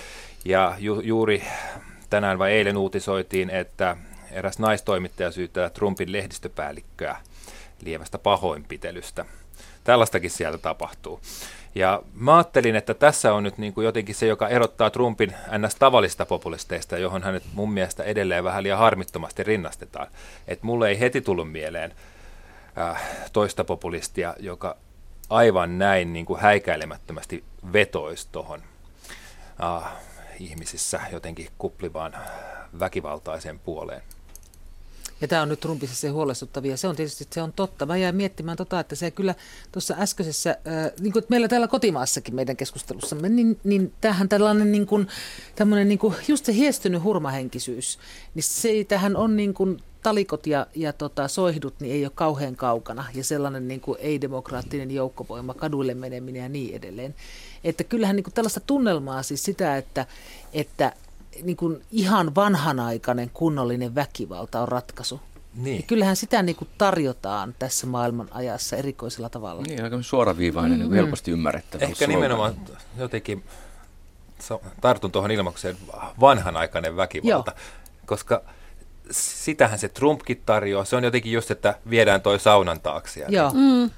Ja 0.46 0.76
ju- 0.80 1.02
juuri 1.02 1.44
tänään 2.10 2.40
vai 2.40 2.52
eilen 2.52 2.78
uutisoitiin, 2.78 3.50
että 3.50 3.98
eräs 4.32 4.60
naistoimittaja 4.60 5.32
syyttää 5.32 5.70
Trumpin 5.70 6.12
lehdistöpäällikköä 6.12 7.18
lievästä 7.82 8.18
pahoinpitelystä. 8.18 9.26
Tällaistakin 9.84 10.32
sieltä 10.32 10.58
tapahtuu. 10.58 11.20
Ja 11.76 12.02
mä 12.14 12.36
ajattelin, 12.36 12.76
että 12.76 12.94
tässä 12.94 13.34
on 13.34 13.44
nyt 13.44 13.58
niin 13.58 13.74
kuin 13.74 13.86
jotenkin 13.86 14.16
se, 14.16 14.28
joka 14.28 14.50
erottaa 14.50 14.90
Trumpin 14.90 15.34
ns. 15.58 15.76
tavallista 15.76 16.26
populisteista, 16.26 16.98
johon 16.98 17.24
hänet 17.24 17.44
mun 17.54 17.74
mielestä 17.74 18.04
edelleen 18.04 18.44
vähän 18.44 18.64
liian 18.64 18.80
harmittomasti 18.80 19.44
rinnastetaan. 19.44 20.08
Että 20.48 20.66
mulle 20.66 20.90
ei 20.90 21.00
heti 21.00 21.22
tullut 21.22 21.52
mieleen 21.52 21.94
äh, 22.78 23.04
toista 23.34 23.64
populistia, 23.64 24.36
joka 24.40 24.78
aivan 25.30 25.78
näin 25.78 26.14
niin 26.14 26.26
kuin 26.26 26.40
häikäilemättömästi 26.40 27.44
vetoisi 27.74 28.28
tuohon 28.32 28.64
äh, 29.64 29.92
ihmisissä 30.40 31.00
jotenkin 31.12 31.48
kuplivaan 31.58 32.16
väkivaltaiseen 32.80 33.60
puoleen. 33.60 34.02
Ja 35.24 35.28
tämä 35.28 35.42
on 35.42 35.50
nyt 35.50 35.60
Trumpissa 35.60 35.96
se 35.96 36.10
huolestuttavia. 36.10 36.78
Se 36.78 36.88
on 36.88 36.96
tietysti 36.96 37.28
se 37.32 37.42
on 37.42 37.54
totta. 37.54 37.86
Mä 37.86 37.98
jäin 37.98 38.16
miettimään 38.16 38.58
tota, 38.58 38.80
että 38.80 38.96
se 38.96 39.12
kyllä 39.12 39.36
tuossa 39.72 39.96
äskeisessä, 40.00 40.50
äh, 40.50 40.92
niin 41.00 41.14
kuin 41.14 41.26
meillä 41.30 41.48
täällä 41.48 41.68
kotimaassakin 41.68 42.36
meidän 42.36 42.58
keskustelussamme, 42.58 43.30
niin, 43.30 43.60
niin 43.64 43.94
tämähän 44.02 44.30
tällainen 44.30 44.72
niin 44.72 44.86
kuin, 44.86 45.08
tämmöinen 45.56 45.88
niin 45.88 46.00
kuin, 46.00 46.16
just 46.28 46.46
se 46.46 46.54
hiestynyt 46.54 47.04
hurmahenkisyys, 47.04 48.00
niin 48.36 48.44
se 48.44 48.70
tähän 48.88 49.16
on 49.16 49.36
niin 49.36 49.54
kuin 49.54 49.82
talikot 50.04 50.48
ja, 50.48 50.68
ja 50.76 50.94
tota, 50.94 51.28
soihdut 51.28 51.74
niin 51.80 51.94
ei 51.94 52.06
ole 52.06 52.12
kauhean 52.16 52.56
kaukana 52.56 53.06
ja 53.14 53.24
sellainen 53.24 53.68
niin 53.68 53.82
kuin 53.82 53.98
ei-demokraattinen 54.02 54.92
joukkovoima, 54.92 55.54
kaduille 55.54 55.94
meneminen 55.94 56.44
ja 56.44 56.50
niin 56.50 56.76
edelleen. 56.76 57.16
Että 57.64 57.84
kyllähän 57.84 58.16
niin 58.16 58.24
kuin 58.24 58.34
tällaista 58.34 58.60
tunnelmaa 58.60 59.24
siis 59.24 59.44
sitä, 59.44 59.78
että, 59.78 60.06
että 60.54 60.94
niin 61.42 61.58
kuin 61.58 61.82
ihan 61.92 62.36
vanhanaikainen 62.36 63.30
kunnollinen 63.30 63.96
väkivalta 63.96 64.62
on 64.62 64.68
ratkaisu. 64.68 65.22
Niin. 65.56 65.78
Ja 65.78 65.84
kyllähän 65.88 66.16
sitä 66.16 66.44
niin 66.44 66.56
kuin 66.56 66.68
tarjotaan 66.78 67.56
tässä 67.60 67.88
maailman 67.88 68.28
ajassa 68.32 68.76
erikoisella 68.76 69.30
tavalla. 69.30 69.62
Niin, 69.62 69.84
aika 69.84 70.02
suoraviivainen, 70.02 70.80
mm-hmm. 70.80 70.94
helposti 70.94 71.32
ymmärrettävä. 71.32 71.84
Ehkä 71.84 71.96
slogan. 71.96 72.16
nimenomaan 72.16 72.56
jotenkin 72.98 73.44
tartun 74.82 75.12
tuohon 75.12 75.32
ilmaukseen 75.32 75.78
vanhanaikainen 76.20 76.98
väkivalta, 76.98 77.52
Joo. 77.52 77.66
koska 78.06 78.42
sitähän 79.12 79.80
se 79.80 79.90
Trumpkin 79.90 80.42
tarjoaa. 80.46 80.86
Se 80.86 80.96
on 80.96 81.04
jotenkin 81.04 81.32
just, 81.32 81.52
että 81.52 81.76
viedään 81.90 82.22
toi 82.22 82.40
saunan 82.40 82.80
taakse. 82.82 83.20
ja 83.20 83.28
Joo. 83.30 83.52
Mm. 83.54 83.90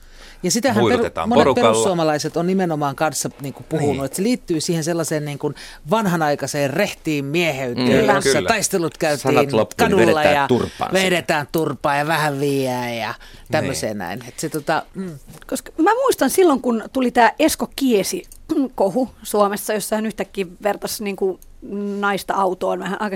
Ja 0.46 0.52
sitähän 0.52 0.76
peru, 0.76 0.86
Huilutetaan 0.88 1.30
monet 1.30 1.40
porukalla. 1.44 1.70
perussuomalaiset 1.70 2.38
on 2.38 2.48
nimenomaan 2.48 2.96
kanssa 2.96 3.30
niin 3.42 3.54
kuin 3.54 3.66
puhunut, 3.70 3.88
Niin. 3.90 3.98
niin. 3.98 4.06
että 4.06 4.16
se 4.16 4.24
liittyy 4.24 4.62
siihen 4.62 4.84
sellaiseen 4.84 5.26
niin 5.26 5.40
kuin 5.40 5.56
vanhanaikaiseen 5.90 6.70
rehtiin 6.70 7.26
mieheyteen, 7.26 7.88
Mm. 8.06 8.16
jossa 8.16 8.30
Kyllä. 8.34 8.48
taistelut 8.48 8.98
käytiin 8.98 9.36
loppuun, 9.36 9.58
niin 9.60 9.68
kadulla 9.78 10.20
vedetään 10.20 10.36
ja 10.36 10.48
turpaan 10.48 10.94
vedetään 10.94 11.48
turpaa 11.52 11.96
ja 11.96 12.08
vähän 12.08 12.40
viiää 12.40 12.94
ja 12.94 13.14
tämmöiseen 13.52 13.98
näin. 13.98 14.20
Että 14.28 14.42
se, 14.42 14.50
tota, 14.50 14.84
mm. 14.96 15.20
Koska 15.48 15.72
mä 15.78 15.94
muistan 15.94 16.30
silloin, 16.30 16.62
kun 16.62 16.84
tuli 16.94 17.12
tämä 17.12 17.32
Esko 17.40 17.70
Kiesi 17.76 18.24
kohu 18.76 19.10
Suomessa, 19.24 19.74
jossa 19.74 19.96
hän 19.96 20.06
yhtäkkiä 20.06 20.46
vertasi 20.64 21.04
niin 21.04 21.16
kuin 21.16 21.40
naista 22.00 22.34
autoon 22.34 22.80
vähän 22.80 23.02
aika 23.02 23.16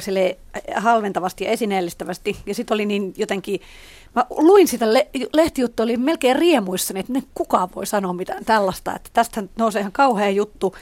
halventavasti 0.76 1.44
ja 1.44 1.50
esineellistävästi. 1.52 2.38
Ja 2.46 2.56
sitten 2.56 2.76
oli 2.76 2.86
niin 2.86 3.13
jotenkin, 3.18 3.62
mä 4.15 4.26
luin 4.30 4.67
sitä 4.67 4.93
le- 4.93 5.10
lehtijuttua, 5.34 5.84
oli 5.84 5.98
melkein 5.98 6.36
riemuissani, 6.36 7.00
että 7.00 7.13
ne 7.13 7.24
kukaan 7.34 7.69
voi 7.76 7.86
sanoa 7.86 8.13
mitään 8.13 8.45
tällaista, 8.45 8.95
että 8.95 9.10
tästä 9.13 9.43
nousee 9.58 9.80
ihan 9.80 9.91
kauhea 9.91 10.30
juttu. 10.30 10.76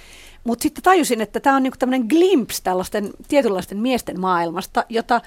Mutta 0.44 0.64
sitten 0.64 0.84
tajusin, 0.84 1.22
että 1.22 1.40
tämä 1.40 1.56
on 1.56 1.64
niinku 1.64 1.78
tämmöinen 1.78 2.08
glimpse 2.08 2.64
tällaisten 2.64 3.10
tietynlaisten 3.28 3.78
miesten 3.78 4.20
maailmasta, 4.20 4.86
jota 4.90 5.22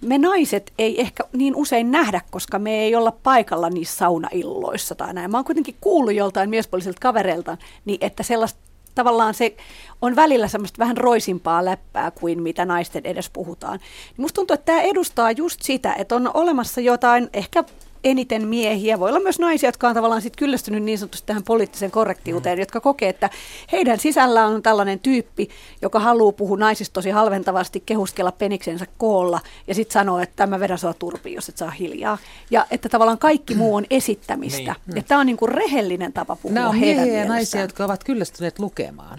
me 0.00 0.18
naiset 0.18 0.72
ei 0.78 1.00
ehkä 1.00 1.24
niin 1.32 1.56
usein 1.56 1.90
nähdä, 1.90 2.20
koska 2.30 2.58
me 2.58 2.78
ei 2.78 2.94
olla 2.94 3.12
paikalla 3.22 3.70
niissä 3.70 3.96
saunailloissa 3.96 4.94
tai 4.94 5.14
näin. 5.14 5.30
Mä 5.30 5.38
oon 5.38 5.44
kuitenkin 5.44 5.76
kuullut 5.80 6.14
joltain 6.14 6.50
miespuolisilta 6.50 6.98
kavereilta, 7.00 7.56
niin 7.84 7.98
että 8.00 8.22
sellaista 8.22 8.60
tavallaan 8.94 9.34
se 9.34 9.56
on 10.02 10.16
välillä 10.16 10.48
semmoista 10.48 10.78
vähän 10.78 10.96
roisimpaa 10.96 11.64
läppää 11.64 12.10
kuin 12.10 12.42
mitä 12.42 12.64
naisten 12.64 13.06
edes 13.06 13.30
puhutaan. 13.30 13.80
Musta 14.16 14.34
tuntuu, 14.34 14.54
että 14.54 14.64
tämä 14.64 14.80
edustaa 14.80 15.30
just 15.30 15.62
sitä, 15.62 15.94
että 15.94 16.16
on 16.16 16.30
olemassa 16.34 16.80
jotain 16.80 17.30
ehkä 17.32 17.64
eniten 18.04 18.48
miehiä, 18.48 19.00
voi 19.00 19.08
olla 19.08 19.20
myös 19.20 19.38
naisia, 19.38 19.68
jotka 19.68 19.88
on 19.88 19.94
tavallaan 19.94 20.22
sit 20.22 20.36
kyllästynyt 20.36 20.82
niin 20.82 20.98
sanotusti 20.98 21.26
tähän 21.26 21.42
poliittiseen 21.42 21.90
korrektiuteen, 21.90 22.58
mm. 22.58 22.60
jotka 22.60 22.80
kokee, 22.80 23.08
että 23.08 23.30
heidän 23.72 24.00
sisällä 24.00 24.46
on 24.46 24.62
tällainen 24.62 25.00
tyyppi, 25.00 25.48
joka 25.82 26.00
haluaa 26.00 26.32
puhua 26.32 26.56
naisista 26.56 26.92
tosi 26.92 27.10
halventavasti, 27.10 27.82
kehuskella 27.86 28.32
peniksensä 28.32 28.86
koolla 28.98 29.40
ja 29.66 29.74
sitten 29.74 29.92
sanoa, 29.92 30.22
että 30.22 30.36
tämä 30.36 30.60
vedä 30.60 30.76
sua 30.76 30.94
turpiin, 30.94 31.34
jos 31.34 31.48
et 31.48 31.56
saa 31.56 31.70
hiljaa. 31.70 32.18
Ja 32.50 32.66
että 32.70 32.88
tavallaan 32.88 33.18
kaikki 33.18 33.54
muu 33.54 33.74
on 33.74 33.84
esittämistä. 33.90 34.74
niin. 34.86 34.96
Ja 34.96 35.02
tämä 35.02 35.20
on 35.20 35.26
niinku 35.26 35.46
rehellinen 35.46 36.12
tapa 36.12 36.36
puhua 36.36 36.54
Nämä 36.54 36.68
on 36.68 36.78
miehiä 36.78 37.18
ja 37.18 37.24
naisia, 37.24 37.60
jotka 37.60 37.84
ovat 37.84 38.04
kyllästyneet 38.04 38.58
lukemaan 38.58 39.18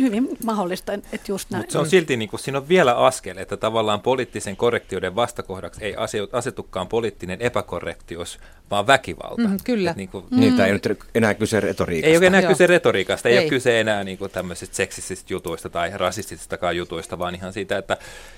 hyvin 0.00 0.28
mahdollista, 0.44 0.92
että 0.92 1.18
just 1.28 1.50
näin. 1.50 1.60
Mutta 1.62 1.72
se 1.72 1.78
on 1.78 1.88
silti, 1.88 2.16
niin 2.16 2.28
kuin, 2.28 2.40
siinä 2.40 2.58
on 2.58 2.68
vielä 2.68 2.94
askel, 2.94 3.36
että 3.36 3.56
tavallaan 3.56 4.00
poliittisen 4.00 4.56
korrektiuden 4.56 5.16
vastakohdaksi 5.16 5.84
ei 5.84 5.94
asetukaan 6.32 6.88
poliittinen 6.88 7.42
epäkorrektius, 7.42 8.38
vaan 8.70 8.86
väkivalta. 8.86 9.48
Mm, 9.48 9.56
kyllä. 9.64 9.94
niin 9.96 10.08
kuin, 10.08 10.24
mm. 10.30 10.40
Niitä 10.40 10.66
ei 10.66 10.72
nyt 10.72 10.98
enää 11.14 11.34
kyse 11.34 11.60
retoriikasta. 11.60 12.10
Ei 12.10 12.16
ole 12.16 12.26
enää 12.26 12.40
Joo. 12.40 12.52
kyse 12.52 12.66
retoriikasta, 12.66 13.28
ei, 13.28 13.36
ei 13.36 13.44
ole 13.44 13.48
kyse 13.48 13.80
enää 13.80 14.04
niin 14.04 14.18
kuin 14.18 14.30
tämmöisistä 14.30 14.76
seksisistä 14.76 15.32
jutuista 15.32 15.68
tai 15.68 15.90
rasistisistakaan 15.94 16.76
jutuista, 16.76 17.18
vaan 17.18 17.34
ihan 17.34 17.52
siitä, 17.52 17.78
että 17.78 17.96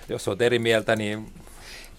jos 0.08 0.28
olet 0.28 0.42
eri 0.42 0.58
mieltä, 0.58 0.96
niin 0.96 1.26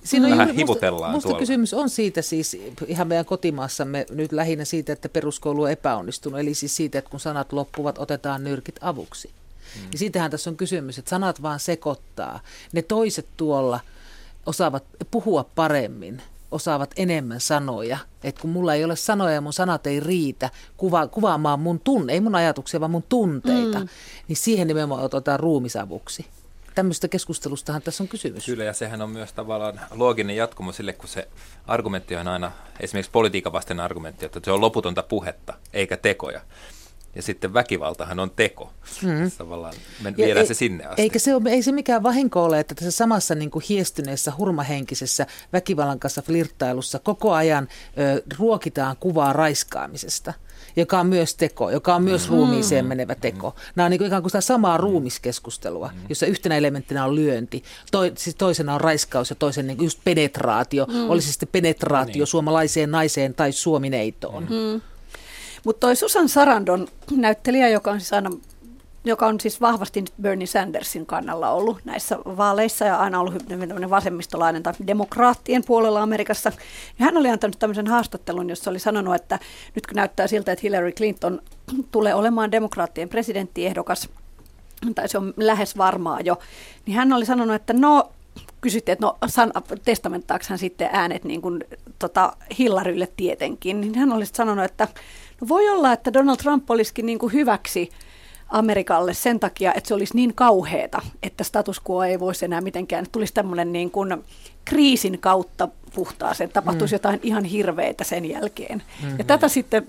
Siinä 0.04 0.28
on 0.28 0.38
vähän 0.38 0.56
hivutellaan 0.56 1.12
musta, 1.12 1.30
musta 1.30 1.40
kysymys 1.40 1.74
on 1.74 1.90
siitä 1.90 2.22
siis 2.22 2.58
ihan 2.88 3.08
meidän 3.08 3.26
kotimaassamme 3.26 4.06
nyt 4.10 4.32
lähinnä 4.32 4.66
siitä, 4.66 4.94
että 4.94 5.10
peruskoulu 5.10 5.64
on 5.64 5.72
epäonnistunut. 5.72 6.40
Eli 6.40 6.54
siis 6.54 6.76
siitä, 6.76 7.00
että 7.00 7.12
kun 7.12 7.20
sanat 7.20 7.54
loppuvat, 7.54 7.98
otetaan 7.98 8.44
nyrkit 8.44 8.76
avuksi. 8.82 9.30
Mm. 9.76 9.88
Ja 9.92 9.98
siitähän 9.98 10.32
tässä 10.32 10.50
on 10.50 10.58
kysymys, 10.58 11.00
että 11.00 11.10
sanat 11.10 11.42
vaan 11.42 11.60
sekoittaa. 11.60 12.40
Ne 12.74 12.82
toiset 12.82 13.28
tuolla 13.38 13.80
osaavat 14.46 14.84
puhua 15.12 15.46
paremmin, 15.56 16.22
osaavat 16.52 16.92
enemmän 16.96 17.40
sanoja. 17.40 17.98
Että 18.24 18.42
kun 18.42 18.50
mulla 18.50 18.74
ei 18.74 18.84
ole 18.84 18.96
sanoja 18.96 19.34
ja 19.34 19.42
mun 19.42 19.54
sanat 19.54 19.88
ei 19.88 20.00
riitä 20.00 20.50
kuva, 20.78 21.08
kuvaamaan 21.08 21.60
mun 21.60 21.80
tunne, 21.80 22.14
ei 22.14 22.22
mun 22.22 22.36
ajatuksia, 22.36 22.80
vaan 22.80 22.92
mun 22.92 23.04
tunteita, 23.10 23.80
mm. 23.80 23.88
niin 24.28 24.38
siihen 24.38 24.68
nimenomaan 24.68 25.04
otetaan 25.04 25.40
ruumisavuksi. 25.40 26.26
Tämmöistä 26.76 27.08
keskustelustahan 27.08 27.82
tässä 27.82 28.04
on 28.04 28.08
kysymys. 28.08 28.46
Kyllä, 28.46 28.64
ja 28.64 28.74
sehän 28.74 29.02
on 29.02 29.10
myös 29.10 29.34
tavallaan 29.34 29.82
looginen 29.92 30.36
jatkumo 30.36 30.72
sille, 30.72 30.94
kun 30.94 31.10
se 31.10 31.28
argumentti 31.68 32.16
on 32.16 32.28
aina, 32.28 32.52
esimerkiksi 32.80 33.12
politiikan 33.12 33.54
vasten 33.54 33.80
argumentti, 33.80 34.26
että 34.26 34.40
se 34.44 34.52
on 34.52 34.62
loputonta 34.62 35.04
puhetta, 35.04 35.54
eikä 35.74 35.98
tekoja. 35.98 36.42
Ja 37.16 37.22
sitten 37.22 37.54
väkivaltahan 37.54 38.20
on 38.20 38.32
teko. 38.36 38.74
Mm. 39.04 39.32
Tavallaan 39.38 39.74
me 40.04 40.18
viedään 40.18 40.38
ei, 40.38 40.48
se 40.48 40.54
sinne 40.54 40.86
asti. 40.86 41.02
Eikä 41.02 41.20
se 41.20 41.36
ole, 41.36 41.50
ei 41.50 41.64
se 41.64 41.72
mikään 41.72 42.04
vahinko 42.04 42.44
ole, 42.44 42.60
että 42.60 42.76
tässä 42.76 42.92
samassa 42.92 43.36
niin 43.36 43.52
kuin 43.52 43.66
hiestyneessä, 43.70 44.34
hurmahenkisessä 44.38 45.28
väkivallan 45.54 46.00
kanssa 46.00 46.22
flirttailussa 46.22 47.00
koko 47.00 47.34
ajan 47.34 47.68
ö, 47.98 48.24
ruokitaan 48.38 48.98
kuvaa 49.00 49.34
raiskaamisesta 49.34 50.34
joka 50.76 51.00
on 51.00 51.08
myös 51.08 51.36
teko, 51.36 51.70
joka 51.70 51.96
on 51.96 52.04
myös 52.04 52.30
mm. 52.30 52.36
ruumiiseen 52.36 52.86
menevä 52.86 53.16
teko. 53.16 53.56
Nämä 53.76 53.86
on 53.86 53.92
niin 53.92 53.98
kuin 53.98 54.08
ikään 54.08 54.22
kuin 54.24 54.30
sitä 54.30 54.42
samaa 54.42 54.78
ruumiskeskustelua, 54.78 55.88
mm. 55.94 56.00
jossa 56.10 56.26
yhtenä 56.26 56.58
elementtinä 56.58 57.06
on 57.06 57.16
lyönti, 57.16 57.64
toi, 57.92 58.12
siis 58.18 58.36
toisena 58.36 58.74
on 58.74 58.82
raiskaus 58.82 59.30
ja 59.30 59.36
toisen 59.36 59.68
niin 59.68 59.84
just 59.84 60.00
penetraatio. 60.04 60.86
Mm. 60.86 61.10
Olisi 61.10 61.32
sitten 61.32 61.50
penetraatio 61.52 62.22
niin. 62.22 62.28
suomalaiseen 62.28 62.92
naiseen 62.92 63.34
tai 63.34 63.52
suomineitoon. 63.52 64.44
Mm. 64.44 64.82
Mutta 65.66 65.88
toi 65.88 65.96
Susan 65.96 66.30
Sarandon 66.30 66.88
näyttelijä, 67.12 67.70
joka 67.70 67.92
on 67.92 68.00
siis 68.00 68.14
aina 68.14 68.30
joka 69.04 69.28
on 69.28 69.40
siis 69.40 69.62
vahvasti 69.62 70.04
Bernie 70.22 70.48
Sandersin 70.48 71.06
kannalla 71.06 71.50
ollut 71.50 71.78
näissä 71.86 72.18
vaaleissa 72.18 72.86
ja 72.86 72.98
aina 72.98 73.20
ollut 73.20 73.50
hyvin 73.50 73.90
vasemmistolainen 73.90 74.64
tai 74.64 74.74
demokraattien 74.88 75.64
puolella 75.66 76.02
Amerikassa. 76.02 76.52
Ja 77.00 77.06
hän 77.06 77.18
oli 77.18 77.30
antanut 77.30 77.60
tämmöisen 77.60 77.88
haastattelun, 77.88 78.50
jossa 78.50 78.70
oli 78.70 78.80
sanonut, 78.80 79.16
että 79.16 79.40
nyt 79.76 79.88
kun 79.88 79.96
näyttää 79.96 80.28
siltä, 80.28 80.52
että 80.52 80.62
Hillary 80.64 80.92
Clinton 80.92 81.42
tulee 81.92 82.16
olemaan 82.16 82.52
demokraattien 82.52 83.10
presidenttiehdokas, 83.10 84.10
tai 84.96 85.10
se 85.10 85.18
on 85.18 85.34
lähes 85.38 85.78
varmaa 85.78 86.20
jo, 86.22 86.40
niin 86.86 86.98
hän 86.98 87.14
oli 87.14 87.26
sanonut, 87.26 87.56
että 87.56 87.74
no 87.74 88.12
kysyttiin, 88.62 88.94
että 88.94 89.06
no 89.06 89.18
san, 89.28 89.52
testamenttaako 89.86 90.46
hän 90.50 90.60
sitten 90.60 90.90
äänet 90.92 91.24
niin 91.24 91.42
kuin, 91.42 91.64
tota, 92.00 92.34
Hillarylle 92.60 93.08
tietenkin, 93.18 93.82
niin 93.82 93.96
hän 93.96 94.12
olisi 94.12 94.32
sanonut, 94.36 94.66
että 94.66 94.88
No 95.42 95.48
voi 95.48 95.70
olla, 95.70 95.94
että 95.94 96.14
Donald 96.14 96.38
Trump 96.38 96.72
olisikin 96.72 97.06
niin 97.06 97.20
kuin 97.20 97.34
hyväksi 97.34 97.90
Amerikalle 98.50 99.14
sen 99.14 99.40
takia, 99.40 99.74
että 99.74 99.88
se 99.88 99.94
olisi 99.94 100.16
niin 100.16 100.34
kauheata, 100.34 101.02
että 101.24 101.44
status 101.44 101.82
quo 101.90 102.04
ei 102.04 102.20
voisi 102.20 102.46
enää 102.46 102.62
mitenkään, 102.62 103.04
että 103.04 103.12
tulisi 103.12 103.34
tämmöinen 103.34 103.72
niin 103.72 103.92
kuin 103.92 104.24
kriisin 104.66 105.20
kautta 105.20 105.68
puhtaaseen, 105.96 106.50
tapahtuisi 106.50 106.94
mm. 106.94 106.96
jotain 106.96 107.20
ihan 107.24 107.44
hirveitä 107.44 108.04
sen 108.04 108.26
jälkeen. 108.26 108.84
Mm-hmm. 109.04 109.18
Ja 109.18 109.24
tätä 109.24 109.48
sitten 109.48 109.88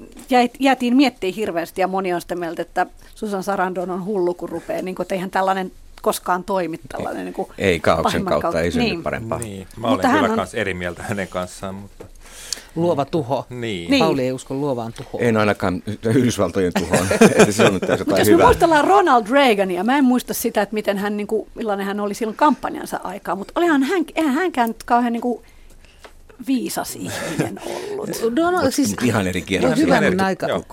jäätiin 0.61 0.97
miettimään 0.97 1.35
hirveästi 1.35 1.81
ja 1.81 1.89
moni 1.89 2.15
on 2.15 2.21
sitä 2.21 2.35
mieltä, 2.35 2.63
että 2.63 2.87
Susan 3.15 3.43
Sarandon 3.43 3.91
on 3.91 4.05
hullu, 4.05 4.35
kun 4.35 4.49
rupeaa, 4.49 4.83
niin 4.83 4.95
kuin, 4.95 5.05
että 5.05 5.15
eihän 5.15 5.31
tällainen 5.31 5.73
koskaan 6.03 6.45
toimi 6.45 6.81
tällainen. 6.89 7.25
Niin 7.25 7.35
kuin 7.35 7.49
ei 7.59 7.81
kaauksen 7.81 8.25
kautta, 8.25 8.43
kautta, 8.43 8.61
ei 8.61 8.71
synny 8.71 8.85
niin. 8.85 9.03
parempaa. 9.03 9.39
Niin. 9.39 9.67
Mä 9.77 9.87
olen 9.87 9.97
mutta 9.97 10.09
kyllä 10.09 10.43
on... 10.43 10.49
eri 10.55 10.75
mieltä 10.75 11.03
hänen 11.03 11.29
kanssaan, 11.29 11.75
mutta 11.75 12.05
luova 12.77 13.05
tuho. 13.05 13.47
Niin. 13.51 13.91
niin. 13.91 14.05
Pauli 14.05 14.23
ei 14.23 14.33
usko 14.33 14.55
luovaan 14.55 14.93
tuhoon. 14.93 15.25
En 15.25 15.37
ainakaan 15.37 15.83
Yhdysvaltojen 16.05 16.73
tuhoon. 16.79 17.07
että 17.39 17.53
se 17.53 17.65
on 17.65 17.75
nyt 17.75 17.83
jotain 17.99 18.19
Jos 18.19 18.39
me 18.39 18.45
muistellaan 18.45 18.85
Ronald 18.85 19.27
Reagania, 19.31 19.85
mä 19.85 19.99
en 19.99 20.05
muista 20.05 20.35
sitä, 20.35 20.63
että 20.63 20.75
miten 20.75 20.99
hän, 20.99 21.17
niin 21.17 21.27
kuin, 21.27 21.49
millainen 21.55 21.87
hän 21.87 22.01
oli 22.01 22.15
silloin 22.15 22.37
kampanjansa 22.37 23.01
aikaa, 23.05 23.37
mutta 23.37 23.53
olihan 23.57 23.83
hän, 23.83 24.05
eihän 24.15 24.35
hänkään 24.35 24.69
nyt 24.69 24.85
kauhean 24.85 25.13
niin 25.13 25.21
kuin, 25.21 25.43
viisas 26.47 26.97
ihminen 26.97 27.61
ollut. 27.67 28.11
No, 28.43 28.51
no, 28.51 28.71
siis, 28.71 28.97
ihan 29.03 29.27
eri 29.27 29.43
kielellä. 29.43 29.77
Ihan 29.77 30.05
eri, 30.05 30.17
aika. 30.19 30.47
Joo, 30.49 30.65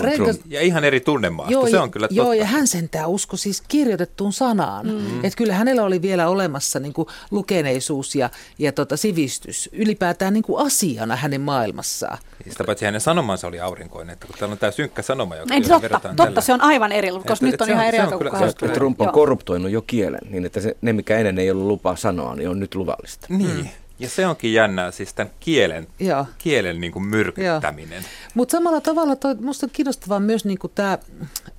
ja 0.46 0.62
ihan 0.62 0.84
eri 0.84 1.00
tunnemaasta, 1.00 1.54
joo, 1.54 1.68
se 1.68 1.80
on 1.80 1.92
kyllä 1.92 2.08
Joo, 2.12 2.34
ja 2.34 2.46
hän 2.46 2.68
sentään 2.68 3.10
usko 3.10 3.38
siis 3.38 3.64
kirjoitettuun 3.68 4.34
sanaan. 4.34 4.88
Mm. 4.88 5.26
Että 5.26 5.38
kyllä 5.38 5.54
hänellä 5.54 5.84
oli 5.84 6.02
vielä 6.02 6.30
olemassa 6.30 6.80
niin 6.80 6.94
kuin 6.94 7.08
lukeneisuus 7.32 8.16
ja, 8.16 8.30
ja 8.60 8.72
tota, 8.72 8.98
sivistys 8.98 9.70
ylipäätään 9.74 10.34
niin 10.34 10.44
kuin 10.44 10.66
asiana 10.66 11.16
hänen 11.16 11.42
maailmassaan. 11.42 12.18
Sitä 12.50 12.64
paitsi 12.64 12.86
hänen 12.86 13.02
sanomansa 13.02 13.48
oli 13.48 13.60
aurinkoinen, 13.60 14.14
että 14.14 14.28
kun 14.28 14.36
täällä 14.40 14.54
on 14.54 14.60
tämä 14.60 14.72
synkkä 14.72 15.02
sanoma, 15.02 15.36
joka 15.36 15.54
Ei, 15.54 15.62
totta, 15.62 15.90
totta 15.90 16.14
tällä. 16.16 16.42
se 16.42 16.54
on 16.54 16.62
aivan 16.62 16.92
eri, 16.92 17.10
koska 17.12 17.34
et, 17.34 17.42
nyt 17.42 17.54
et 17.54 17.62
on 17.62 17.70
ihan 17.70 17.86
eri 17.86 18.00
aika 18.00 18.18
kuin 18.60 18.72
Trump 18.72 19.02
on 19.02 19.12
korruptoinut 19.12 19.72
jo 19.72 19.82
kielen, 19.82 20.22
niin 20.30 20.46
että 20.46 20.60
se, 20.60 20.78
ne, 20.82 20.94
mikä 20.94 21.18
ennen 21.18 21.40
ei 21.40 21.52
ollut 21.52 21.68
lupa 21.68 21.96
sanoa, 21.96 22.36
niin 22.36 22.50
on 22.50 22.60
nyt 22.60 22.76
luvallista. 22.76 23.28
Niin. 23.30 23.58
Mm. 23.58 23.68
Ja 24.00 24.10
se 24.10 24.28
onkin 24.28 24.54
jännää, 24.54 24.92
siis 24.92 25.14
tämän 25.14 25.34
kielen, 25.40 25.88
Joo. 26.00 26.26
kielen 26.38 26.82
niin 26.82 26.92
kuin 26.92 27.06
myrkyttäminen. 27.06 28.04
Mutta 28.34 28.52
samalla 28.52 28.82
tavalla 28.82 29.16
toi, 29.16 29.36
musta 29.36 29.66
on 29.66 29.70
kiinnostavaa 29.74 30.20
myös 30.20 30.46
niin 30.46 30.60
kuin 30.60 30.72
tämä, 30.76 30.98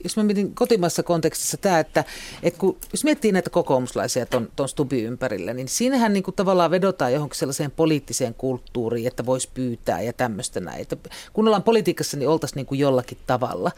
jos 0.05 0.17
mä 0.17 0.23
mietin 0.23 0.55
kotimaassa 0.55 1.03
kontekstissa 1.03 1.57
tämä, 1.57 1.79
että, 1.79 2.05
että 2.43 2.61
kun, 2.61 2.77
jos 2.93 3.05
miettii 3.05 3.33
näitä 3.33 3.51
kokoomuslaisia 3.51 4.27
ton, 4.27 4.49
ton 4.57 4.69
Stubin 4.69 5.05
ympärillä, 5.05 5.55
niin 5.55 5.69
siinähän 5.69 6.13
niin 6.13 6.23
kuin 6.23 6.35
tavallaan 6.35 6.71
vedotaan 6.71 7.13
johonkin 7.13 7.39
sellaiseen 7.39 7.71
poliittiseen 7.71 8.35
kulttuuriin, 8.35 9.07
että 9.07 9.27
voisi 9.27 9.49
pyytää 9.55 10.01
ja 10.01 10.13
tämmöistä 10.13 10.61
näitä. 10.61 10.97
Kun 11.33 11.49
ollaan 11.49 11.63
politiikassa, 11.63 12.17
niin 12.17 12.29
oltaisiin 12.29 12.57
niin 12.57 12.67
kuin 12.67 12.81
jollakin 12.81 13.19
tavalla. 13.27 13.71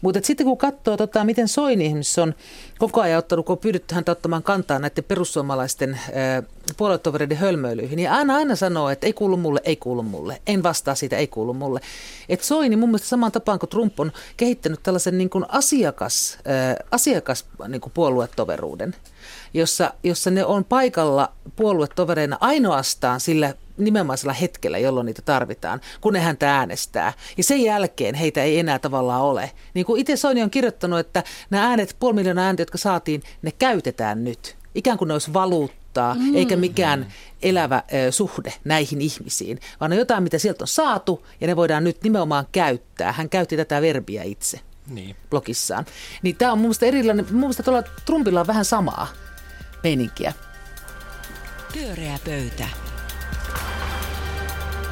Mutta 0.00 0.20
sitten 0.22 0.46
kun 0.46 0.58
katsoo, 0.58 0.96
tota, 0.96 1.24
miten 1.24 1.48
Soini 1.48 1.94
on 2.22 2.34
koko 2.78 3.00
ajan 3.00 3.18
ottanut, 3.18 3.46
kun 3.46 3.52
on 3.52 3.58
pyydetty 3.58 3.94
häntä 3.94 4.12
ottamaan 4.12 4.42
kantaa 4.42 4.78
näiden 4.78 5.04
perussuomalaisten 5.04 6.00
puoluetovereiden 6.76 7.36
hölmöilyihin, 7.36 7.96
niin 7.96 8.10
aina 8.10 8.36
aina 8.36 8.56
sanoo, 8.56 8.90
että 8.90 9.06
ei 9.06 9.12
kuulu 9.12 9.36
mulle, 9.36 9.60
ei 9.64 9.76
kuulu 9.76 10.02
mulle, 10.02 10.42
en 10.46 10.62
vastaa 10.62 10.94
siitä, 10.94 11.16
ei 11.16 11.26
kuulu 11.26 11.54
mulle. 11.54 11.80
Et 12.28 12.42
Soini 12.42 12.76
mun 12.76 12.88
mielestä 12.88 13.08
samaan 13.08 13.32
tapaan 13.32 13.58
kuin 13.58 13.70
Trump 13.70 14.00
on 14.00 14.12
kehittänyt 14.36 14.82
tällaisen 14.82 15.18
niin 15.18 15.30
kuin 15.30 15.44
asiakas, 15.48 16.38
ää, 16.44 16.76
asiakas 16.90 17.46
niin 17.68 17.80
kuin 17.80 17.92
puoluetoveruuden, 17.92 18.94
jossa, 19.54 19.94
jossa 20.02 20.30
ne 20.30 20.44
on 20.44 20.64
paikalla 20.64 21.32
puoluetovereina 21.56 22.38
ainoastaan 22.40 23.20
sillä 23.20 23.54
nimenomaisella 23.76 24.32
hetkellä, 24.32 24.78
jolloin 24.78 25.06
niitä 25.06 25.22
tarvitaan, 25.22 25.80
kun 26.00 26.12
ne 26.12 26.20
häntä 26.20 26.56
äänestää. 26.56 27.12
Ja 27.36 27.44
sen 27.44 27.62
jälkeen 27.62 28.14
heitä 28.14 28.42
ei 28.42 28.58
enää 28.58 28.78
tavallaan 28.78 29.22
ole. 29.22 29.50
Niin 29.74 29.86
kuin 29.86 30.00
itse 30.00 30.16
Soini 30.16 30.42
on 30.42 30.50
kirjoittanut, 30.50 30.98
että 30.98 31.22
nämä 31.50 31.68
äänet, 31.68 31.96
puoli 31.98 32.14
miljoonaa 32.14 32.44
ääntä, 32.44 32.62
jotka 32.62 32.78
saatiin, 32.78 33.22
ne 33.42 33.52
käytetään 33.58 34.24
nyt 34.24 34.58
ikään 34.74 34.98
kuin 34.98 35.08
ne 35.08 35.14
olisi 35.14 35.32
valuuttaa, 35.96 36.14
mm. 36.14 36.36
eikä 36.36 36.56
mikään 36.56 37.06
elävä 37.42 37.82
ö, 38.08 38.12
suhde 38.12 38.52
näihin 38.64 39.00
ihmisiin, 39.00 39.60
vaan 39.80 39.92
on 39.92 39.98
jotain, 39.98 40.22
mitä 40.22 40.38
sieltä 40.38 40.64
on 40.64 40.68
saatu 40.68 41.26
ja 41.40 41.46
ne 41.46 41.56
voidaan 41.56 41.84
nyt 41.84 42.02
nimenomaan 42.02 42.46
käyttää. 42.52 43.12
Hän 43.12 43.28
käytti 43.28 43.56
tätä 43.56 43.82
verbiä 43.82 44.22
itse 44.22 44.60
Niin. 44.86 45.16
blogissaan. 45.30 45.86
Niin 46.22 46.36
tämä 46.36 46.52
on 46.52 46.58
mun 46.58 46.62
mielestä 46.64 46.86
erilainen, 46.86 47.26
mun 47.30 47.40
mielestä 47.40 47.62
tuolla 47.62 47.82
Trumpilla 48.06 48.40
on 48.40 48.46
vähän 48.46 48.64
samaa 48.64 49.08
meininkiä. 49.82 50.32
Pyöreä 51.72 52.18
pöytä. 52.24 52.68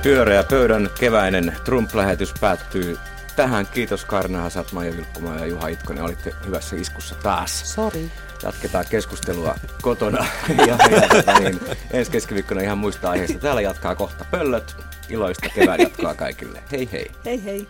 Pyöreä 0.02 0.42
pöydän 0.42 0.90
keväinen 1.00 1.56
Trump-lähetys 1.64 2.34
päättyy 2.40 2.98
tähän. 3.36 3.66
Kiitos 3.66 4.04
Karna 4.04 4.40
Hasat, 4.40 4.72
Maija 4.72 4.96
Vilkkumaa 4.96 5.38
ja 5.38 5.46
Juha 5.46 5.68
Itkonen. 5.68 6.04
Olitte 6.04 6.32
hyvässä 6.46 6.76
iskussa 6.76 7.14
taas. 7.14 7.74
Sorry. 7.74 8.10
Jatketaan 8.42 8.84
keskustelua 8.90 9.54
kotona 9.82 10.26
ja, 10.66 10.66
ja 10.66 11.08
tota 11.08 11.38
niin, 11.38 11.60
ensi 11.90 12.10
keskiviikkona 12.10 12.60
ihan 12.60 12.78
muista 12.78 13.10
aiheista. 13.10 13.38
Täällä 13.38 13.60
jatkaa 13.60 13.94
kohta 13.94 14.24
pöllöt. 14.30 14.76
Iloista 15.08 15.48
kevään 15.54 15.80
jatkoa 15.80 16.14
kaikille. 16.14 16.62
Hei 16.72 16.88
hei. 16.92 17.10
Hei 17.24 17.44
hei. 17.44 17.66